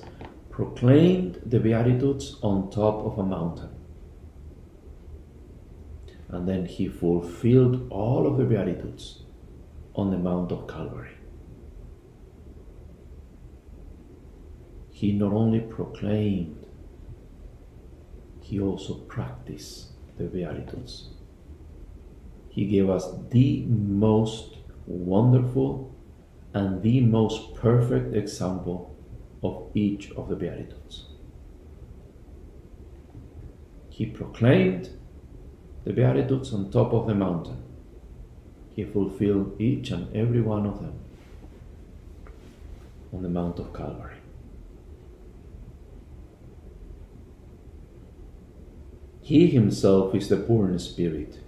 proclaimed 0.58 1.40
the 1.46 1.60
Beatitudes 1.60 2.36
on 2.42 2.68
top 2.68 2.96
of 3.06 3.16
a 3.16 3.22
mountain. 3.22 3.70
And 6.30 6.48
then 6.48 6.66
he 6.66 6.88
fulfilled 6.88 7.86
all 7.90 8.26
of 8.26 8.38
the 8.38 8.44
Beatitudes 8.44 9.22
on 9.94 10.10
the 10.10 10.18
Mount 10.18 10.50
of 10.50 10.66
Calvary. 10.66 11.14
He 14.90 15.12
not 15.12 15.32
only 15.32 15.60
proclaimed, 15.60 16.66
he 18.42 18.58
also 18.58 18.94
practiced 18.94 19.92
the 20.16 20.24
Beatitudes. 20.24 21.10
He 22.48 22.66
gave 22.66 22.90
us 22.90 23.06
the 23.30 23.62
most 23.68 24.56
wonderful 24.86 25.94
and 26.52 26.82
the 26.82 27.00
most 27.02 27.54
perfect 27.54 28.16
example 28.16 28.87
of 29.42 29.70
each 29.74 30.10
of 30.12 30.28
the 30.28 30.36
Beatitudes. 30.36 31.06
He 33.88 34.06
proclaimed 34.06 34.90
the 35.84 35.92
Beatitudes 35.92 36.52
on 36.52 36.70
top 36.70 36.92
of 36.92 37.06
the 37.06 37.14
mountain. 37.14 37.62
He 38.74 38.84
fulfilled 38.84 39.60
each 39.60 39.90
and 39.90 40.14
every 40.14 40.40
one 40.40 40.66
of 40.66 40.80
them 40.80 41.00
on 43.12 43.22
the 43.22 43.28
Mount 43.28 43.58
of 43.58 43.72
Calvary. 43.72 44.14
He 49.20 49.48
himself 49.48 50.14
is 50.14 50.28
the 50.28 50.36
poor 50.38 50.68
in 50.68 50.78
spirit. 50.78 51.38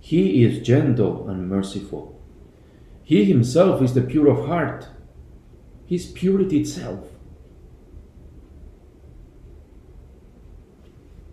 He 0.00 0.44
is 0.44 0.66
gentle 0.66 1.28
and 1.28 1.48
merciful. 1.48 2.20
He 3.04 3.24
himself 3.24 3.80
is 3.80 3.94
the 3.94 4.00
pure 4.00 4.28
of 4.28 4.46
heart. 4.46 4.88
He 5.86 5.96
is 5.96 6.06
purity 6.06 6.60
itself. 6.60 7.04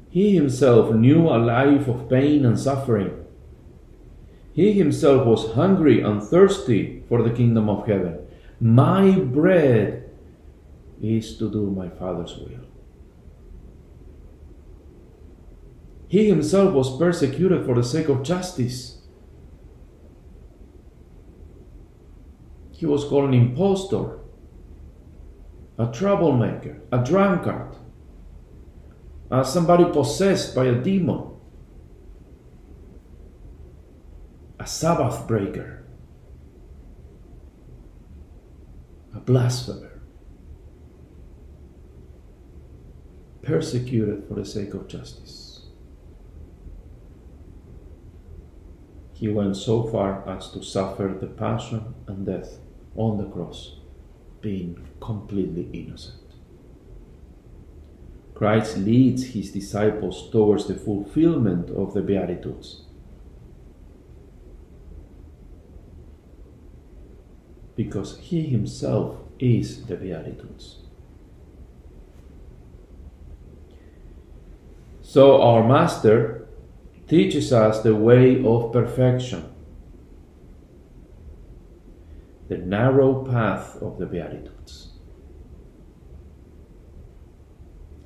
He 0.10 0.36
himself 0.36 0.94
knew 0.94 1.30
a 1.30 1.38
life 1.38 1.88
of 1.88 2.10
pain 2.10 2.46
and 2.46 2.60
suffering. 2.60 3.26
He 4.54 4.74
himself 4.74 5.26
was 5.26 5.54
hungry 5.54 6.02
and 6.02 6.22
thirsty 6.22 7.04
for 7.08 7.24
the 7.24 7.30
kingdom 7.30 7.70
of 7.70 7.88
heaven. 7.88 8.20
My 8.60 9.12
bread 9.12 10.10
is 11.02 11.38
to 11.38 11.50
do 11.50 11.72
my 11.72 11.90
Father's 11.90 12.36
will. 12.38 12.66
He 16.10 16.28
himself 16.28 16.74
was 16.74 16.98
persecuted 16.98 17.66
for 17.66 17.74
the 17.74 17.84
sake 17.84 18.10
of 18.10 18.22
justice. 18.22 18.98
He 22.72 22.86
was 22.86 23.06
called 23.06 23.30
an 23.30 23.34
impostor, 23.34 24.18
a 25.82 25.92
troublemaker, 25.92 26.82
a 26.92 27.04
drunkard, 27.04 27.76
as 29.32 29.52
somebody 29.52 29.86
possessed 29.86 30.54
by 30.56 30.66
a 30.66 30.76
demon, 30.76 31.32
a 34.60 34.68
Sabbath 34.68 35.28
breaker, 35.28 35.84
a 39.16 39.20
blasphemer, 39.20 40.02
persecuted 43.42 44.28
for 44.28 44.36
the 44.36 44.46
sake 44.46 44.74
of 44.74 44.88
justice. 44.88 45.52
he 49.22 49.28
went 49.28 49.56
so 49.56 49.84
far 49.84 50.28
as 50.28 50.50
to 50.50 50.64
suffer 50.64 51.16
the 51.22 51.28
passion 51.28 51.94
and 52.08 52.26
death 52.26 52.58
on 52.96 53.20
the 53.20 53.26
cross, 53.26 53.81
being 54.42 54.88
completely 55.00 55.70
innocent. 55.74 56.22
Christ 58.34 58.78
leads 58.78 59.28
his 59.28 59.52
disciples 59.52 60.32
towards 60.32 60.68
the 60.68 60.74
fulfillment 60.74 61.70
of 61.70 61.94
the 61.94 62.02
Beatitudes. 62.02 62.86
Because 67.76 68.18
he 68.18 68.42
himself 68.42 69.18
is 69.38 69.86
the 69.86 69.96
Beatitudes. 69.96 70.80
So, 75.04 75.42
our 75.42 75.68
Master 75.68 76.48
teaches 77.08 77.52
us 77.52 77.84
the 77.84 77.96
way 77.96 78.44
of 78.44 78.72
perfection, 78.72 79.51
the 82.52 82.58
narrow 82.58 83.24
path 83.24 83.78
of 83.82 83.98
the 83.98 84.06
Beatitudes. 84.06 84.90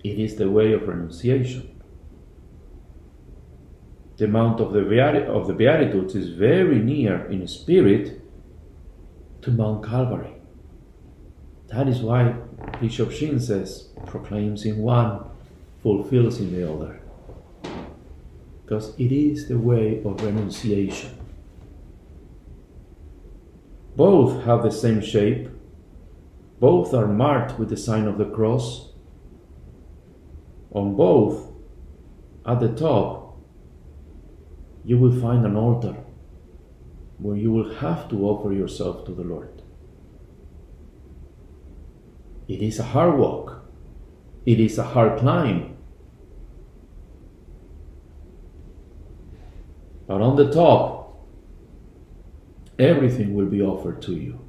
It 0.03 0.19
is 0.19 0.35
the 0.35 0.51
way 0.51 0.71
of 0.71 0.87
renunciation. 0.87 1.81
The 4.17 4.27
Mount 4.27 4.59
of 4.59 4.71
the, 4.71 5.27
of 5.27 5.47
the 5.47 5.53
Beatitudes 5.53 6.13
is 6.13 6.29
very 6.29 6.77
near 6.77 7.25
in 7.25 7.47
spirit 7.47 8.21
to 9.41 9.49
Mount 9.49 9.83
Calvary. 9.83 10.35
That 11.69 11.87
is 11.87 12.01
why 12.01 12.35
Bishop 12.79 13.11
Sheen 13.11 13.39
says, 13.39 13.89
proclaims 14.05 14.63
in 14.63 14.77
one, 14.77 15.23
fulfills 15.81 16.39
in 16.39 16.53
the 16.53 16.71
other 16.71 17.01
because 18.63 18.93
it 18.99 19.11
is 19.11 19.47
the 19.47 19.57
way 19.57 20.03
of 20.03 20.23
renunciation. 20.23 21.14
Both 23.95 24.43
have 24.43 24.63
the 24.63 24.71
same 24.71 25.01
shape, 25.01 25.49
both 26.59 26.93
are 26.93 27.07
marked 27.07 27.57
with 27.59 27.69
the 27.69 27.77
sign 27.77 28.07
of 28.07 28.17
the 28.17 28.25
cross. 28.25 28.93
On 30.71 30.95
both, 30.95 31.51
at 32.45 32.59
the 32.59 32.69
top, 32.69 33.37
you 34.83 34.97
will 34.97 35.19
find 35.19 35.45
an 35.45 35.55
altar 35.55 35.95
where 37.17 37.37
you 37.37 37.51
will 37.51 37.75
have 37.75 38.09
to 38.09 38.25
offer 38.27 38.51
yourself 38.51 39.05
to 39.05 39.13
the 39.13 39.23
Lord. 39.23 39.61
It 42.47 42.61
is 42.61 42.79
a 42.79 42.83
hard 42.83 43.17
walk, 43.17 43.65
it 44.45 44.59
is 44.59 44.77
a 44.77 44.83
hard 44.83 45.19
climb 45.19 45.75
But 50.07 50.21
on 50.21 50.35
the 50.35 50.51
top, 50.51 51.04
everything 52.77 53.33
will 53.33 53.45
be 53.45 53.61
offered 53.61 54.01
to 54.03 54.13
you. 54.13 54.39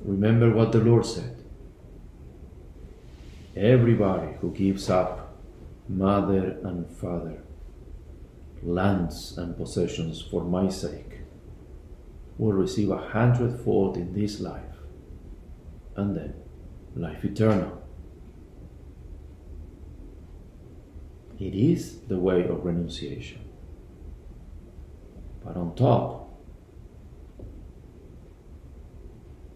Remember 0.00 0.50
what 0.52 0.72
the 0.72 0.78
Lord 0.78 1.04
said. 1.04 1.36
Everybody 3.56 4.34
who 4.40 4.52
gives 4.52 4.88
up 4.90 5.36
mother 5.88 6.58
and 6.62 6.88
father, 6.88 7.42
lands 8.62 9.36
and 9.38 9.56
possessions 9.56 10.20
for 10.20 10.44
my 10.44 10.68
sake, 10.68 11.20
will 12.38 12.52
receive 12.52 12.90
a 12.90 12.98
hundredfold 12.98 13.96
in 13.96 14.12
this 14.12 14.40
life 14.40 14.76
and 15.96 16.14
then 16.14 16.34
life 16.94 17.24
eternal. 17.24 17.85
It 21.38 21.54
is 21.54 21.98
the 22.08 22.18
way 22.18 22.44
of 22.44 22.64
renunciation. 22.64 23.40
But 25.44 25.56
on 25.56 25.74
top, 25.74 26.40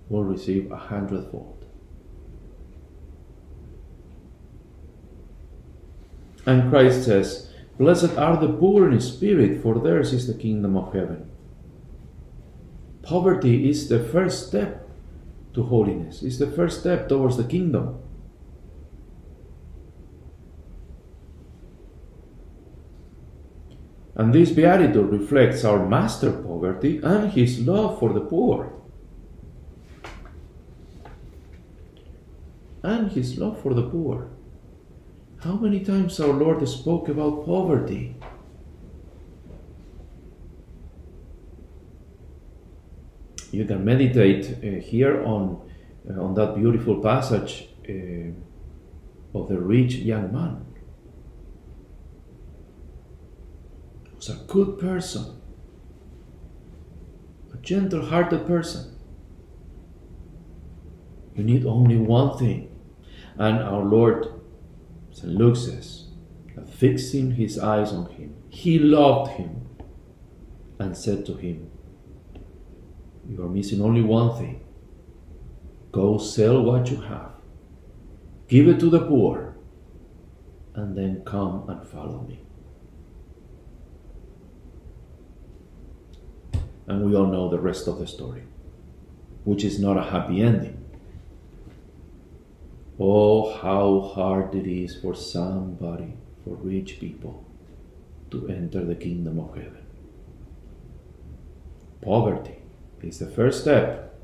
we'll 0.09 0.25
receive 0.25 0.71
a 0.71 0.77
hundredfold. 0.77 1.65
And 6.47 6.71
Christ 6.71 7.05
says, 7.05 7.51
Blessed 7.79 8.17
are 8.17 8.37
the 8.37 8.53
poor 8.53 8.91
in 8.91 9.01
spirit, 9.01 9.63
for 9.63 9.79
theirs 9.79 10.13
is 10.13 10.27
the 10.27 10.35
kingdom 10.35 10.77
of 10.77 10.93
heaven. 10.93 11.31
Poverty 13.03 13.69
is 13.71 13.89
the 13.89 14.03
first 14.03 14.49
step 14.49 14.89
to 15.55 15.63
holiness. 15.63 16.23
It's 16.23 16.39
the 16.39 16.51
first 16.51 16.81
step 16.81 17.09
towards 17.09 17.37
the 17.37 17.45
kingdom. 17.45 17.99
And 24.21 24.35
this 24.35 24.51
beatitude 24.51 25.11
reflects 25.11 25.65
our 25.65 25.89
master 25.89 26.31
poverty 26.31 27.01
and 27.03 27.33
his 27.33 27.59
love 27.67 27.99
for 27.99 28.13
the 28.13 28.21
poor. 28.21 28.71
And 32.83 33.11
his 33.13 33.39
love 33.39 33.63
for 33.63 33.73
the 33.73 33.89
poor. 33.89 34.29
How 35.43 35.55
many 35.55 35.81
times 35.81 36.21
our 36.21 36.35
Lord 36.35 36.69
spoke 36.69 37.09
about 37.09 37.47
poverty? 37.47 38.21
you 43.53 43.65
can 43.65 43.85
meditate 43.85 44.59
uh, 44.63 44.81
here 44.81 45.25
on 45.25 45.61
uh, 46.09 46.23
on 46.23 46.35
that 46.35 46.55
beautiful 46.55 47.01
passage 47.01 47.69
uh, 47.89 49.39
of 49.39 49.49
the 49.49 49.59
rich 49.59 49.95
young 49.95 50.33
man. 50.33 50.70
Was 54.21 54.29
a 54.29 54.45
good 54.53 54.79
person, 54.79 55.41
a 57.55 57.57
gentle-hearted 57.57 58.47
person. 58.47 58.95
You 61.35 61.43
need 61.43 61.65
only 61.65 61.97
one 61.97 62.37
thing. 62.37 62.69
And 63.39 63.61
our 63.61 63.83
Lord, 63.83 64.27
St. 65.11 65.33
Luke 65.33 65.57
says, 65.57 66.09
fixing 66.69 67.31
his 67.33 67.59
eyes 67.59 67.95
on 67.95 68.11
him, 68.11 68.35
he 68.51 68.79
loved 68.79 69.31
him 69.33 69.67
and 70.79 70.95
said 70.95 71.25
to 71.25 71.35
him, 71.35 71.71
You 73.27 73.43
are 73.43 73.49
missing 73.49 73.81
only 73.81 74.03
one 74.03 74.37
thing. 74.37 74.63
Go 75.93 76.19
sell 76.19 76.61
what 76.63 76.91
you 76.91 77.01
have, 77.01 77.33
give 78.49 78.69
it 78.69 78.79
to 78.81 78.91
the 78.91 79.01
poor, 79.01 79.57
and 80.75 80.95
then 80.95 81.23
come 81.25 81.65
and 81.71 81.89
follow 81.89 82.21
me. 82.29 82.45
And 86.91 87.05
we 87.05 87.15
all 87.15 87.29
know 87.29 87.49
the 87.49 87.61
rest 87.61 87.87
of 87.87 88.01
the 88.01 88.07
story, 88.09 88.43
which 89.45 89.63
is 89.63 89.79
not 89.79 89.97
a 89.97 90.11
happy 90.11 90.43
ending. 90.43 90.77
Oh, 92.99 93.57
how 93.57 94.13
hard 94.13 94.57
it 94.57 94.67
is 94.67 94.97
for 94.97 95.15
somebody, 95.15 96.15
for 96.43 96.57
rich 96.57 96.99
people, 96.99 97.45
to 98.33 98.49
enter 98.49 98.85
the 98.85 98.97
kingdom 98.97 99.39
of 99.39 99.55
heaven. 99.55 99.87
Poverty 102.03 102.59
is 103.05 103.21
the 103.21 103.29
first 103.29 103.61
step. 103.61 104.21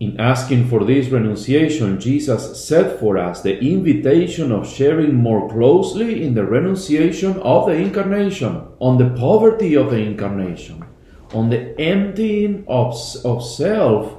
In 0.00 0.18
asking 0.18 0.68
for 0.68 0.84
this 0.84 1.10
renunciation, 1.10 2.00
Jesus 2.00 2.66
set 2.66 2.98
for 2.98 3.16
us 3.16 3.40
the 3.40 3.60
invitation 3.60 4.50
of 4.50 4.68
sharing 4.68 5.14
more 5.14 5.48
closely 5.48 6.24
in 6.24 6.34
the 6.34 6.44
renunciation 6.44 7.38
of 7.38 7.66
the 7.66 7.74
incarnation, 7.74 8.66
on 8.84 8.98
the 8.98 9.08
poverty 9.18 9.74
of 9.74 9.90
the 9.90 9.96
incarnation, 9.96 10.84
on 11.32 11.48
the 11.48 11.74
emptying 11.80 12.62
of, 12.68 12.94
of 13.24 13.42
self 13.42 14.18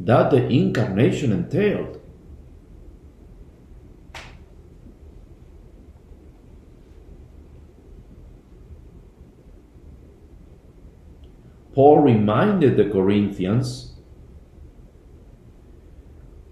that 0.00 0.30
the 0.30 0.46
incarnation 0.48 1.32
entailed. 1.32 2.00
Paul 11.74 11.98
reminded 11.98 12.78
the 12.78 12.88
Corinthians 12.88 13.96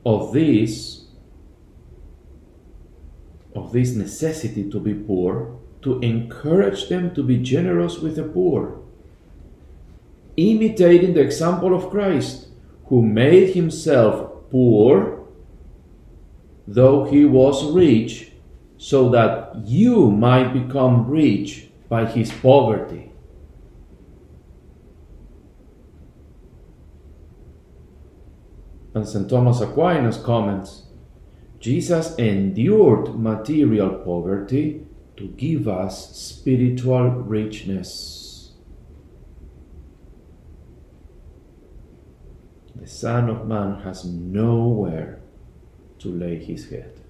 of 0.05 0.35
this 0.35 1.07
of 3.55 3.73
this 3.73 3.95
necessity 3.95 4.69
to 4.69 4.79
be 4.79 4.93
poor 4.93 5.64
to 5.85 6.01
encourage 6.01 6.89
them 6.89 7.15
to 7.15 7.23
be 7.23 7.39
generous 7.39 7.99
with 7.99 8.17
the 8.17 8.23
poor 8.23 8.81
imitating 10.37 11.15
the 11.15 11.21
example 11.21 11.75
of 11.75 11.91
Christ 11.91 12.49
who 12.87 13.03
made 13.03 13.55
himself 13.55 14.51
poor 14.51 15.25
though 16.67 17.05
he 17.05 17.25
was 17.25 17.71
rich 17.73 18.33
so 18.79 19.09
that 19.11 19.55
you 19.65 20.11
might 20.11 20.53
become 20.53 21.09
rich 21.09 21.69
by 21.89 22.07
his 22.07 22.33
poverty 22.33 23.11
And 28.95 29.09
St. 29.09 29.29
Thomas 29.29 29.61
Aquinas 29.61 30.19
comments 30.19 30.85
Jesus 31.59 32.15
endured 32.17 33.19
material 33.19 33.91
poverty 33.91 34.84
to 35.17 35.29
give 35.29 35.69
us 35.69 36.17
spiritual 36.17 37.09
richness. 37.11 38.53
The 42.75 42.87
Son 42.87 43.31
of 43.31 43.47
Man 43.47 43.81
has 43.83 44.05
nowhere 44.05 45.21
to 46.01 46.09
lay 46.09 46.37
his 46.45 46.69
head. 46.69 47.01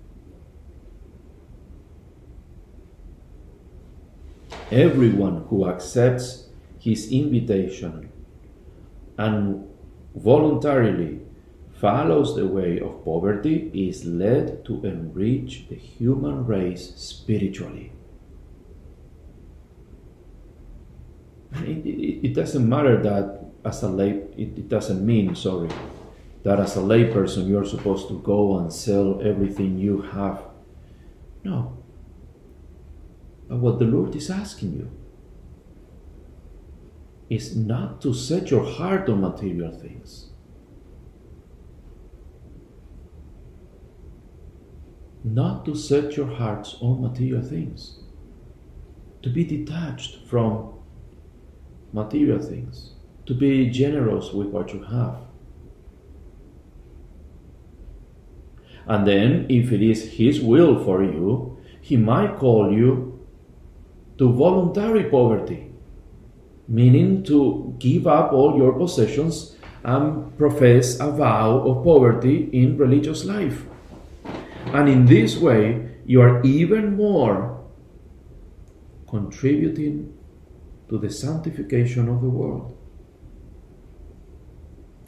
Everyone 4.71 5.47
who 5.49 5.67
accepts 5.69 6.49
his 6.79 7.11
invitation 7.11 8.13
and 9.19 9.67
voluntarily 10.15 11.24
follows 11.81 12.37
the 12.37 12.47
way 12.47 12.79
of 12.79 13.05
poverty 13.05 13.71
is 13.75 14.05
led 14.05 14.65
to 14.65 14.85
enrich 14.85 15.67
the 15.69 15.75
human 15.75 16.47
race 16.47 16.95
spiritually. 16.97 17.93
It, 21.57 21.87
it, 21.87 22.27
it, 22.29 22.35
doesn't 22.35 22.69
matter 22.69 23.01
that 23.03 23.45
as 23.65 23.83
a 23.83 23.89
lay, 23.89 24.11
it, 24.37 24.59
it 24.59 24.69
doesn't 24.69 25.05
mean, 25.05 25.35
sorry, 25.37 25.69
that 26.43 26.59
as 26.59 26.77
a 26.77 26.81
layperson 26.81 27.49
you're 27.49 27.65
supposed 27.65 28.09
to 28.09 28.21
go 28.21 28.59
and 28.59 28.73
sell 28.73 29.21
everything 29.23 29.79
you 29.79 30.03
have. 30.03 30.43
No. 31.45 31.79
But 33.49 33.59
what 33.59 33.79
the 33.79 33.85
Lord 33.85 34.17
is 34.17 34.31
asking 34.31 34.73
you 34.75 34.91
is 37.31 37.57
not 37.57 38.01
to 38.03 38.13
set 38.13 38.51
your 38.51 38.65
heart 38.65 39.09
on 39.09 39.21
material 39.21 39.71
things 39.71 40.31
not 45.25 45.65
to 45.65 45.75
set 45.75 46.19
your 46.19 46.27
hearts 46.27 46.77
on 46.83 47.01
material 47.01 47.43
things, 47.43 47.99
to 49.23 49.31
be 49.31 49.43
detached 49.43 50.27
from 50.27 50.75
material 51.95 52.39
things, 52.39 52.93
to 53.25 53.33
be 53.33 53.71
generous 53.71 54.33
with 54.33 54.49
what 54.49 54.75
you 54.75 54.83
have. 54.85 55.17
And 58.87 59.07
then, 59.07 59.47
if 59.49 59.73
it 59.73 59.81
is 59.81 60.13
His 60.19 60.43
will 60.43 60.85
for 60.85 61.03
you, 61.03 61.59
He 61.81 61.97
might 61.97 62.37
call 62.37 62.71
you 62.71 63.27
to 64.19 64.31
voluntary 64.31 65.05
poverty, 65.05 65.73
meaning 66.69 67.23
to 67.25 67.75
give 67.79 68.07
up 68.07 68.33
all 68.35 68.59
your 68.59 68.75
possessions 68.75 69.57
and 69.85 70.37
profess 70.37 71.01
a 71.01 71.11
vow 71.11 71.61
of 71.61 71.83
poverty 71.83 72.51
in 72.53 72.77
religious 72.77 73.25
life. 73.25 73.65
And 74.73 74.89
in 74.89 75.07
this 75.07 75.37
way, 75.37 75.89
you 76.05 76.21
are 76.21 76.43
even 76.43 76.97
more 76.97 77.65
contributing 79.09 80.13
to 80.89 80.99
the 80.99 81.11
sanctification 81.11 82.09
of 82.09 82.21
the 82.21 82.29
world. 82.29 82.77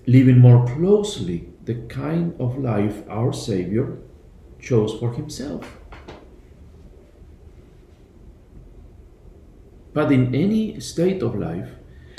Living 0.07 0.39
more 0.39 0.65
closely 0.67 1.49
the 1.65 1.75
kind 1.89 2.35
of 2.41 2.59
life 2.59 3.03
our 3.09 3.33
Savior 3.33 3.99
chose 4.61 4.95
for 4.99 5.13
Himself. 5.13 5.79
But 9.93 10.13
in 10.13 10.35
any 10.35 10.79
state 10.79 11.23
of 11.23 11.35
life, 11.35 11.71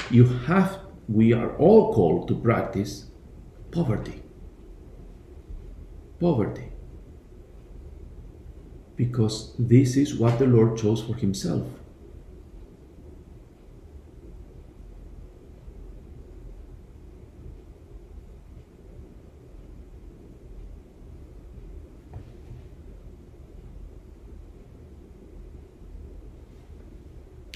you 0.10 0.26
have, 0.26 0.80
we 1.08 1.32
are 1.32 1.56
all 1.58 1.94
called 1.94 2.28
to 2.28 2.36
practice 2.36 3.06
poverty. 3.72 4.24
Poverty 6.20 6.72
because 8.98 9.54
this 9.58 9.96
is 9.96 10.16
what 10.16 10.40
the 10.40 10.48
Lord 10.48 10.76
chose 10.76 11.02
for 11.02 11.14
himself. 11.14 11.66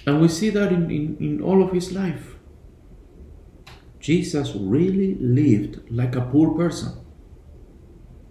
And 0.06 0.20
we 0.20 0.28
see 0.28 0.50
that 0.50 0.72
in, 0.72 0.90
in, 0.92 1.18
in 1.20 1.42
all 1.42 1.64
of 1.64 1.72
his 1.72 1.92
life. 1.92 2.36
Jesus 4.00 4.54
really 4.56 5.16
lived 5.16 5.80
like 5.92 6.16
a 6.16 6.22
poor 6.22 6.56
person. 6.56 6.94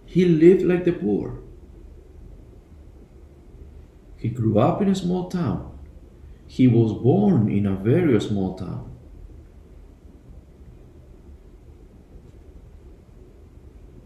He 0.05 0.25
lived 0.25 0.63
like 0.63 0.83
the 0.83 0.91
poor. 0.91 1.39
He 4.21 4.29
grew 4.29 4.59
up 4.59 4.83
in 4.83 4.87
a 4.87 4.93
small 4.93 5.31
town. 5.31 5.79
He 6.45 6.67
was 6.67 6.93
born 6.93 7.49
in 7.49 7.65
a 7.65 7.75
very 7.75 8.21
small 8.21 8.55
town. 8.55 8.95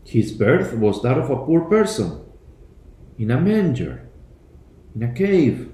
His 0.05 0.31
birth 0.31 0.71
was 0.73 1.01
that 1.01 1.17
of 1.17 1.29
a 1.29 1.35
poor 1.35 1.65
person, 1.65 2.23
in 3.17 3.29
a 3.29 3.41
manger, 3.41 4.07
in 4.95 5.03
a 5.03 5.11
cave. 5.11 5.73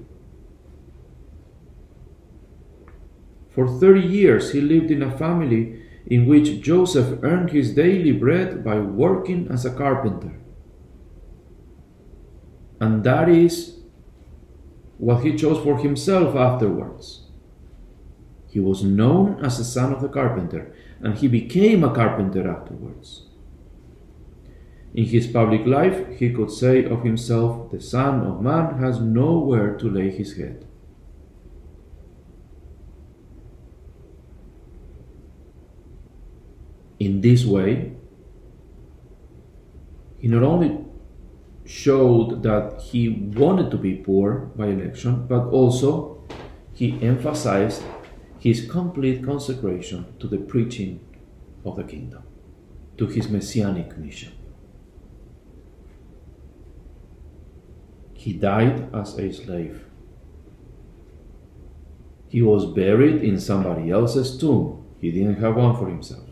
For 3.51 3.67
30 3.67 4.01
years 4.01 4.54
he 4.54 4.62
lived 4.62 4.89
in 4.89 5.04
a 5.04 5.15
family 5.15 5.84
in 6.08 6.25
which 6.25 6.62
Joseph 6.62 7.19
earned 7.21 7.51
his 7.51 7.75
daily 7.75 8.12
bread 8.12 8.63
by 8.63 8.80
working 8.80 9.49
as 9.51 9.65
a 9.65 9.71
carpenter. 9.71 10.34
And 12.80 13.04
that 13.04 13.30
is 13.30 13.81
what 15.02 15.24
he 15.24 15.36
chose 15.36 15.58
for 15.64 15.80
himself 15.80 16.36
afterwards. 16.36 17.24
He 18.48 18.60
was 18.60 18.84
known 18.84 19.44
as 19.44 19.58
the 19.58 19.64
son 19.64 19.92
of 19.92 20.00
the 20.00 20.08
carpenter, 20.08 20.76
and 21.00 21.18
he 21.18 21.28
became 21.28 21.84
a 21.84 21.92
carpenter 21.92 22.48
afterwards. 22.48 23.24
In 24.94 25.06
his 25.06 25.26
public 25.26 25.66
life, 25.66 26.08
he 26.20 26.32
could 26.32 26.52
say 26.52 26.86
of 26.86 27.02
himself, 27.02 27.72
The 27.72 27.82
Son 27.82 28.20
of 28.28 28.44
Man 28.44 28.78
has 28.78 29.00
nowhere 29.00 29.76
to 29.78 29.90
lay 29.90 30.12
his 30.12 30.38
head. 30.38 30.68
In 37.00 37.22
this 37.22 37.44
way, 37.44 37.94
he 40.20 40.28
not 40.28 40.44
only 40.44 40.81
showed 41.84 42.44
that 42.44 42.80
he 42.82 43.10
wanted 43.10 43.72
to 43.72 43.78
be 43.78 43.96
poor 43.96 44.52
by 44.56 44.67
election, 44.67 45.26
but 45.28 45.48
also 45.48 46.24
he 46.74 47.02
emphasized 47.02 47.82
his 48.39 48.70
complete 48.70 49.24
consecration 49.24 50.06
to 50.20 50.28
the 50.28 50.38
preaching 50.38 51.00
of 51.65 51.76
the 51.76 51.84
kingdom, 51.84 52.24
to 52.98 53.08
his 53.08 53.30
messianic 53.30 53.98
mission. 53.98 54.32
He 58.13 58.34
died 58.34 58.94
as 58.94 59.17
a 59.17 59.32
slave. 59.32 59.86
He 62.30 62.41
was 62.41 62.65
buried 62.65 63.24
in 63.24 63.39
somebody 63.39 63.89
else's 63.89 64.38
tomb. 64.38 64.86
He 65.00 65.12
didn't 65.12 65.41
have 65.41 65.56
one 65.56 65.76
for 65.76 65.88
himself. 65.88 66.31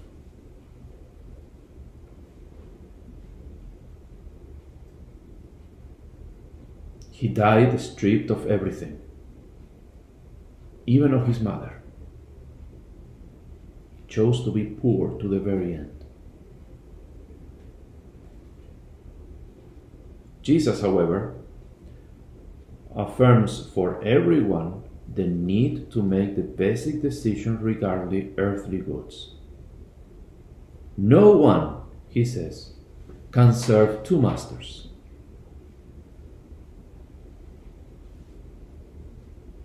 He 7.19 7.27
died 7.27 7.81
stripped 7.81 8.31
of 8.31 8.47
everything, 8.47 8.97
even 10.85 11.13
of 11.13 11.27
his 11.27 11.41
mother. 11.41 11.81
He 13.97 14.03
chose 14.07 14.41
to 14.45 14.51
be 14.51 14.63
poor 14.63 15.19
to 15.19 15.27
the 15.27 15.41
very 15.41 15.73
end. 15.73 16.05
Jesus, 20.41 20.79
however, 20.79 21.35
affirms 22.95 23.67
for 23.73 24.01
everyone 24.01 24.83
the 25.13 25.27
need 25.27 25.91
to 25.91 26.01
make 26.01 26.37
the 26.37 26.41
basic 26.41 27.01
decision 27.01 27.59
regarding 27.59 28.33
earthly 28.37 28.77
goods. 28.77 29.33
No 30.95 31.31
one, 31.31 31.81
he 32.07 32.23
says, 32.23 32.75
can 33.33 33.51
serve 33.53 34.05
two 34.05 34.21
masters. 34.21 34.88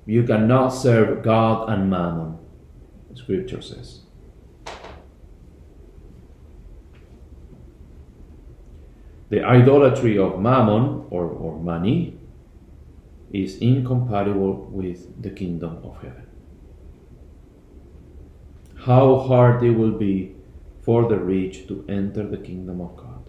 You 0.07 0.23
cannot 0.25 0.69
serve 0.69 1.23
God 1.23 1.71
and 1.71 1.89
mammon, 1.89 2.39
scripture 3.15 3.63
says. 3.63 4.01
The 9.31 9.43
idolatry 9.43 10.19
of 10.19 10.39
mammon 10.39 11.07
or, 11.11 11.25
or 11.25 11.59
money 11.59 12.19
is 13.33 13.57
incompatible 13.59 14.69
with 14.71 15.23
the 15.23 15.31
kingdom 15.31 15.79
of 15.83 15.97
heaven. 15.97 16.27
How 18.77 19.17
hard 19.17 19.65
it 19.65 19.71
will 19.71 19.99
be 19.99 20.37
for 20.83 21.09
the 21.09 21.19
rich 21.19 21.67
to 21.69 21.85
enter 21.89 22.29
the 22.29 22.37
kingdom 22.37 22.81
of 22.83 22.95
God. 22.97 23.25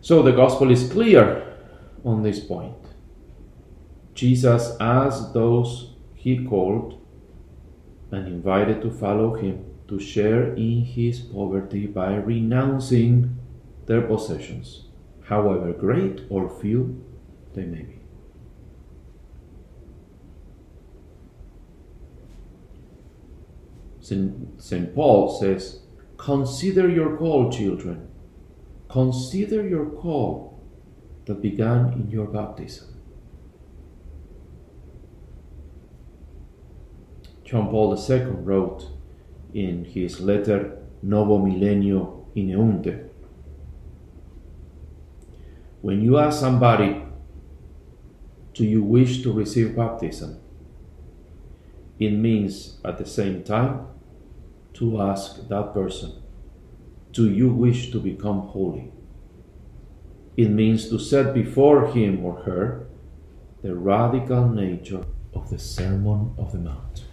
So 0.00 0.22
the 0.22 0.32
gospel 0.32 0.70
is 0.70 0.90
clear 0.90 1.47
on 2.04 2.22
this 2.22 2.40
point. 2.40 2.76
Jesus 4.14 4.76
asked 4.80 5.34
those 5.34 5.94
he 6.14 6.44
called 6.44 7.00
and 8.10 8.26
invited 8.26 8.82
to 8.82 8.90
follow 8.90 9.34
him 9.34 9.64
to 9.88 9.98
share 9.98 10.54
in 10.54 10.84
his 10.84 11.20
poverty 11.20 11.86
by 11.86 12.14
renouncing 12.14 13.38
their 13.86 14.02
possessions, 14.02 14.86
however 15.24 15.72
great 15.72 16.22
or 16.28 16.48
few 16.48 17.04
they 17.54 17.64
may 17.64 17.82
be. 17.82 17.98
St. 24.00 24.94
Paul 24.94 25.38
says, 25.38 25.80
Consider 26.16 26.88
your 26.88 27.16
call, 27.16 27.52
children. 27.52 28.08
Consider 28.88 29.68
your 29.68 29.86
call 29.86 30.57
that 31.28 31.42
began 31.42 31.92
in 31.92 32.10
your 32.10 32.26
baptism. 32.26 32.88
John 37.44 37.68
Paul 37.68 37.96
II 37.96 38.20
wrote 38.42 38.88
in 39.54 39.84
his 39.84 40.20
letter 40.20 40.78
Novo 41.02 41.38
Millennio 41.38 42.26
Ineunte 42.34 43.08
When 45.82 46.02
you 46.02 46.18
ask 46.18 46.40
somebody, 46.40 47.02
Do 48.54 48.64
you 48.64 48.82
wish 48.82 49.22
to 49.22 49.32
receive 49.32 49.76
baptism? 49.76 50.40
It 51.98 52.10
means 52.10 52.78
at 52.84 52.98
the 52.98 53.06
same 53.06 53.42
time 53.44 53.86
to 54.74 55.00
ask 55.02 55.48
that 55.48 55.74
person, 55.74 56.22
Do 57.12 57.30
you 57.30 57.50
wish 57.50 57.90
to 57.92 58.00
become 58.00 58.40
holy? 58.40 58.92
It 60.38 60.50
means 60.50 60.88
to 60.90 61.00
set 61.00 61.34
before 61.34 61.88
him 61.88 62.24
or 62.24 62.42
her 62.44 62.86
the 63.60 63.74
radical 63.74 64.48
nature 64.48 65.04
of 65.34 65.50
the 65.50 65.58
Sermon 65.58 66.32
of 66.38 66.52
the 66.52 66.58
Mount. 66.58 67.06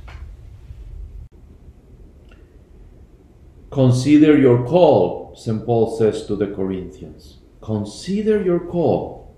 Consider 3.71 4.37
your 4.37 4.63
call, 4.67 5.35
St. 5.35 5.65
Paul 5.65 5.97
says 5.97 6.27
to 6.27 6.35
the 6.35 6.53
Corinthians. 6.53 7.39
Consider 7.61 8.43
your 8.43 8.59
call 8.59 9.35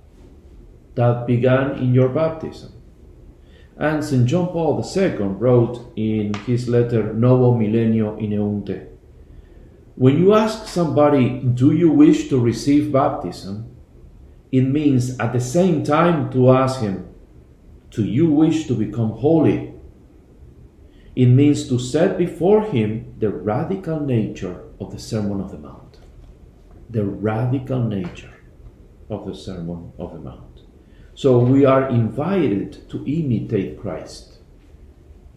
that 0.95 1.25
began 1.25 1.77
in 1.77 1.93
your 1.93 2.09
baptism. 2.09 2.73
And 3.77 4.03
St. 4.03 4.25
John 4.25 4.47
Paul 4.47 4.83
II 4.83 5.11
wrote 5.39 5.93
in 5.95 6.33
his 6.45 6.67
letter 6.67 7.13
Novo 7.13 7.57
Millennio 7.57 8.19
Ineunte 8.19 8.89
When 9.95 10.17
you 10.17 10.33
ask 10.33 10.67
somebody, 10.67 11.39
Do 11.39 11.71
you 11.71 11.89
wish 11.89 12.27
to 12.27 12.37
receive 12.37 12.91
baptism? 12.91 13.75
It 14.51 14.61
means 14.61 15.19
at 15.19 15.33
the 15.33 15.41
same 15.41 15.83
time 15.83 16.31
to 16.31 16.51
ask 16.51 16.79
him, 16.81 17.13
Do 17.89 18.05
you 18.05 18.31
wish 18.31 18.67
to 18.67 18.73
become 18.73 19.11
holy? 19.11 19.73
It 21.15 21.27
means 21.27 21.67
to 21.69 21.79
set 21.79 22.17
before 22.17 22.63
him 22.63 23.15
the 23.17 23.29
radical 23.29 23.99
nature 23.99 24.63
of 24.79 24.91
the 24.91 24.99
Sermon 24.99 25.41
of 25.41 25.51
the 25.51 25.57
Mount. 25.57 25.97
The 26.89 27.03
radical 27.03 27.83
nature 27.83 28.33
of 29.09 29.25
the 29.25 29.35
Sermon 29.35 29.91
of 29.97 30.13
the 30.13 30.19
Mount. 30.19 30.61
So 31.13 31.39
we 31.39 31.65
are 31.65 31.89
invited 31.89 32.87
to 32.89 33.03
imitate 33.05 33.81
Christ, 33.81 34.37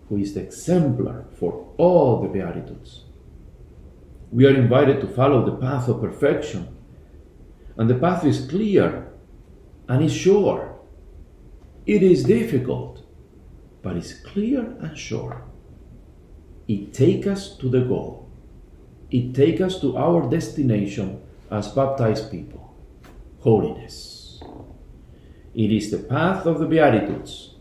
who 0.08 0.18
is 0.18 0.34
the 0.34 0.42
exemplar 0.42 1.24
for 1.34 1.72
all 1.78 2.20
the 2.20 2.28
Beatitudes. 2.28 3.04
We 4.30 4.46
are 4.46 4.54
invited 4.54 5.00
to 5.00 5.08
follow 5.08 5.44
the 5.44 5.56
path 5.56 5.88
of 5.88 6.00
perfection 6.00 6.76
and 7.76 7.88
the 7.88 7.94
path 7.94 8.24
is 8.24 8.46
clear 8.46 9.08
and 9.88 10.04
is 10.04 10.12
sure. 10.12 10.78
It 11.86 12.02
is 12.02 12.24
difficult, 12.24 13.04
but 13.82 13.96
it's 13.96 14.14
clear 14.14 14.76
and 14.80 14.96
sure. 14.96 15.44
It 16.68 16.94
takes 16.94 17.26
us 17.26 17.56
to 17.56 17.68
the 17.68 17.80
goal. 17.80 18.30
It 19.10 19.34
takes 19.34 19.60
us 19.60 19.80
to 19.80 19.96
our 19.96 20.28
destination 20.28 21.22
as 21.50 21.68
baptized 21.68 22.30
people 22.30 22.60
holiness. 23.40 24.42
It 25.54 25.72
is 25.72 25.90
the 25.90 25.98
path 25.98 26.46
of 26.46 26.58
the 26.58 26.66
Beatitudes, 26.66 27.54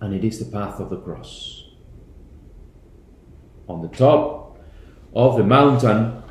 and 0.00 0.14
it 0.14 0.24
is 0.24 0.38
the 0.38 0.50
path 0.50 0.80
of 0.80 0.90
the 0.90 0.98
cross. 0.98 1.64
On 3.68 3.80
the 3.80 3.88
top 3.88 4.58
of 5.14 5.36
the 5.36 5.44
mountain, 5.44 6.21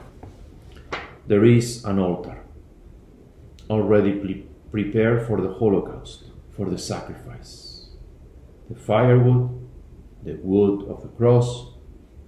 there 1.32 1.46
is 1.46 1.86
an 1.86 1.98
altar 1.98 2.44
already 3.70 4.12
pre- 4.20 4.46
prepared 4.70 5.26
for 5.26 5.39
the 5.39 5.54
Holocaust, 5.54 6.26
for 6.54 6.70
the 6.70 6.78
sacrifice. 6.78 7.88
The 8.70 8.78
firewood, 8.78 9.50
the 10.26 10.34
wood 10.44 10.89
of 10.89 11.02
the 11.02 11.08
cross, 11.08 11.72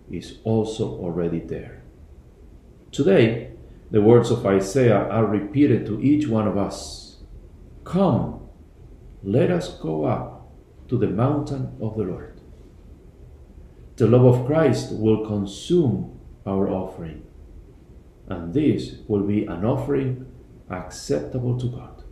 is 0.09 0.37
also 0.45 0.85
already 1.03 1.41
there. 1.41 1.83
Today, 2.93 3.51
the 3.91 4.01
words 4.01 4.31
of 4.31 4.45
Isaiah 4.45 5.09
are 5.09 5.25
repeated 5.25 5.85
to 5.87 6.01
each 6.01 6.25
one 6.29 6.47
of 6.47 6.57
us 6.57 7.17
Come, 7.83 8.47
let 9.21 9.51
us 9.51 9.77
go 9.79 10.05
up 10.05 10.49
to 10.87 10.97
the 10.97 11.09
mountain 11.09 11.75
of 11.81 11.97
the 11.97 12.03
Lord. 12.03 12.39
The 13.97 14.07
love 14.07 14.23
of 14.23 14.45
Christ 14.45 14.93
will 14.93 15.27
consume 15.27 16.21
our 16.45 16.69
offering 16.69 17.25
and 18.27 18.53
this 18.53 18.95
will 19.07 19.23
be 19.23 19.45
an 19.45 19.65
offering 19.65 20.25
acceptable 20.69 21.57
to 21.59 21.67
God. 21.67 22.03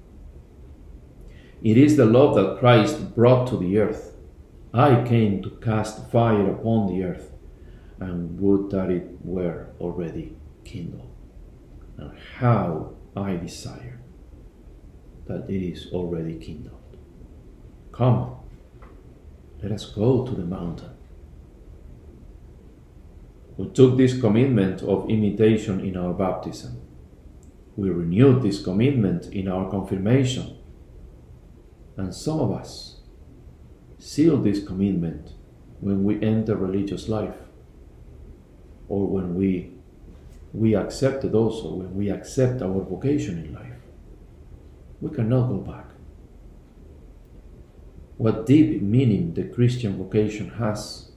It 1.63 1.77
is 1.77 1.95
the 1.95 2.05
love 2.05 2.35
that 2.35 2.59
Christ 2.59 3.15
brought 3.15 3.47
to 3.49 3.57
the 3.57 3.77
earth. 3.79 4.15
I 4.73 5.03
came 5.03 5.43
to 5.43 5.49
cast 5.61 6.09
fire 6.09 6.49
upon 6.49 6.87
the 6.87 7.03
earth, 7.03 7.31
and 7.99 8.39
would 8.39 8.71
that 8.71 8.89
it 8.89 9.17
were 9.21 9.67
already 9.79 10.35
kindled. 10.63 11.13
And 11.97 12.17
how 12.39 12.93
I 13.15 13.35
desire 13.35 13.99
that 15.27 15.49
it 15.49 15.61
is 15.61 15.87
already 15.91 16.39
kindled. 16.39 16.97
Come, 17.91 18.37
let 19.61 19.71
us 19.71 19.85
go 19.85 20.25
to 20.25 20.31
the 20.31 20.45
mountain. 20.45 20.90
We 23.61 23.69
took 23.69 23.95
this 23.95 24.19
commitment 24.19 24.81
of 24.81 25.07
imitation 25.07 25.81
in 25.81 25.95
our 25.95 26.15
baptism. 26.15 26.81
We 27.75 27.91
renewed 27.91 28.41
this 28.41 28.59
commitment 28.59 29.27
in 29.27 29.47
our 29.47 29.69
confirmation. 29.69 30.57
And 31.95 32.11
some 32.11 32.39
of 32.39 32.51
us 32.51 33.01
seal 33.99 34.37
this 34.37 34.65
commitment 34.65 35.33
when 35.79 36.03
we 36.03 36.19
enter 36.23 36.55
religious 36.55 37.07
life 37.07 37.37
or 38.89 39.05
when 39.05 39.35
we 39.35 39.73
we 40.53 40.75
accept 40.75 41.23
it 41.23 41.35
also 41.35 41.75
when 41.75 41.93
we 41.95 42.09
accept 42.09 42.63
our 42.63 42.81
vocation 42.81 43.37
in 43.37 43.53
life 43.53 43.79
we 45.01 45.15
cannot 45.15 45.47
go 45.47 45.57
back 45.57 45.85
what 48.17 48.45
deep 48.45 48.81
meaning 48.81 49.33
the 49.33 49.43
christian 49.43 49.97
vocation 49.97 50.49
has 50.49 51.10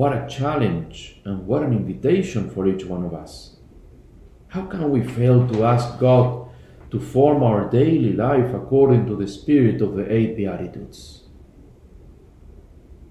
what 0.00 0.16
a 0.16 0.26
challenge 0.38 1.20
and 1.24 1.46
what 1.46 1.62
an 1.62 1.72
invitation 1.72 2.50
for 2.50 2.66
each 2.66 2.84
one 2.84 3.04
of 3.04 3.14
us 3.22 3.56
how 4.48 4.64
can 4.74 4.90
we 4.90 5.02
fail 5.18 5.46
to 5.48 5.64
ask 5.64 5.98
god 5.98 6.28
to 6.90 6.98
form 6.98 7.42
our 7.42 7.62
daily 7.70 8.12
life 8.12 8.54
according 8.60 9.06
to 9.06 9.16
the 9.16 9.28
spirit 9.28 9.82
of 9.86 9.96
the 9.96 10.06
eight 10.18 10.36
beatitudes 10.36 11.00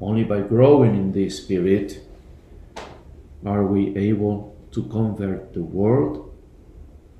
only 0.02 0.24
by 0.24 0.40
growing 0.42 0.96
in 0.96 1.12
this 1.12 1.38
spirit 1.44 2.00
are 3.46 3.66
we 3.66 3.96
able 3.96 4.56
to 4.72 4.84
convert 4.84 5.54
the 5.54 5.64
world 5.64 6.30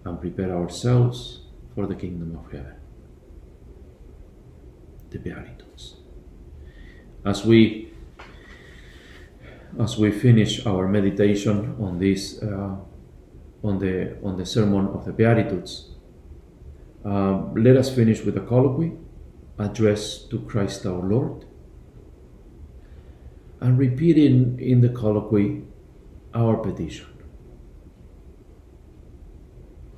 and 0.06 0.20
prepare 0.20 0.56
ourselves 0.56 1.42
for 1.74 1.88
the 1.88 1.96
kingdom 1.96 2.38
of 2.38 2.52
heaven. 2.52 2.76
The 5.10 5.20
Beatitudes. 5.20 5.96
As 7.26 7.46
we 7.46 7.92
as 9.78 9.98
we 9.98 10.12
finish 10.12 10.66
our 10.66 10.88
meditation 10.88 11.76
on 11.80 12.00
this 12.00 12.42
uh, 12.42 12.76
on 13.64 13.80
the 13.80 14.18
on 14.24 14.38
the 14.38 14.46
sermon 14.46 14.88
of 14.88 15.06
the 15.06 15.12
Beatitudes, 15.12 15.90
uh, 17.06 17.44
let 17.56 17.76
us 17.78 17.94
finish 17.94 18.24
with 18.24 18.38
a 18.38 18.42
colloquy 18.42 18.94
addressed 19.58 20.30
to 20.32 20.40
Christ 20.40 20.86
our 20.86 21.04
Lord 21.04 21.46
and 23.60 23.78
repeating 23.78 24.60
in 24.60 24.82
the 24.82 24.90
colloquy 24.90 25.64
our 26.34 26.58
petition. 26.58 27.08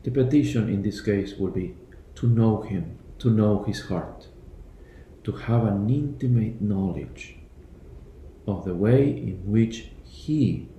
The 0.03 0.11
petition 0.11 0.67
in 0.67 0.81
this 0.81 0.99
case 0.99 1.35
will 1.35 1.51
be 1.51 1.75
to 2.15 2.27
know 2.27 2.61
Him, 2.61 2.97
to 3.19 3.29
know 3.29 3.63
His 3.63 3.81
heart, 3.81 4.27
to 5.23 5.31
have 5.31 5.63
an 5.63 5.89
intimate 5.89 6.59
knowledge 6.59 7.37
of 8.51 8.65
the 8.65 8.75
way 8.75 9.09
in 9.09 9.41
which 9.45 9.91
He 10.03 10.69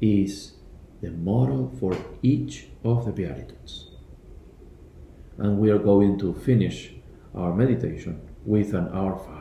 is 0.00 0.54
the 1.00 1.10
model 1.10 1.72
for 1.78 1.96
each 2.22 2.66
of 2.84 3.06
the 3.06 3.12
Beatitudes. 3.12 3.90
And 5.38 5.58
we 5.58 5.70
are 5.70 5.78
going 5.78 6.18
to 6.18 6.34
finish 6.34 6.92
our 7.34 7.54
meditation 7.54 8.20
with 8.44 8.74
an 8.74 8.88
Our 8.88 9.16
Father. 9.16 9.37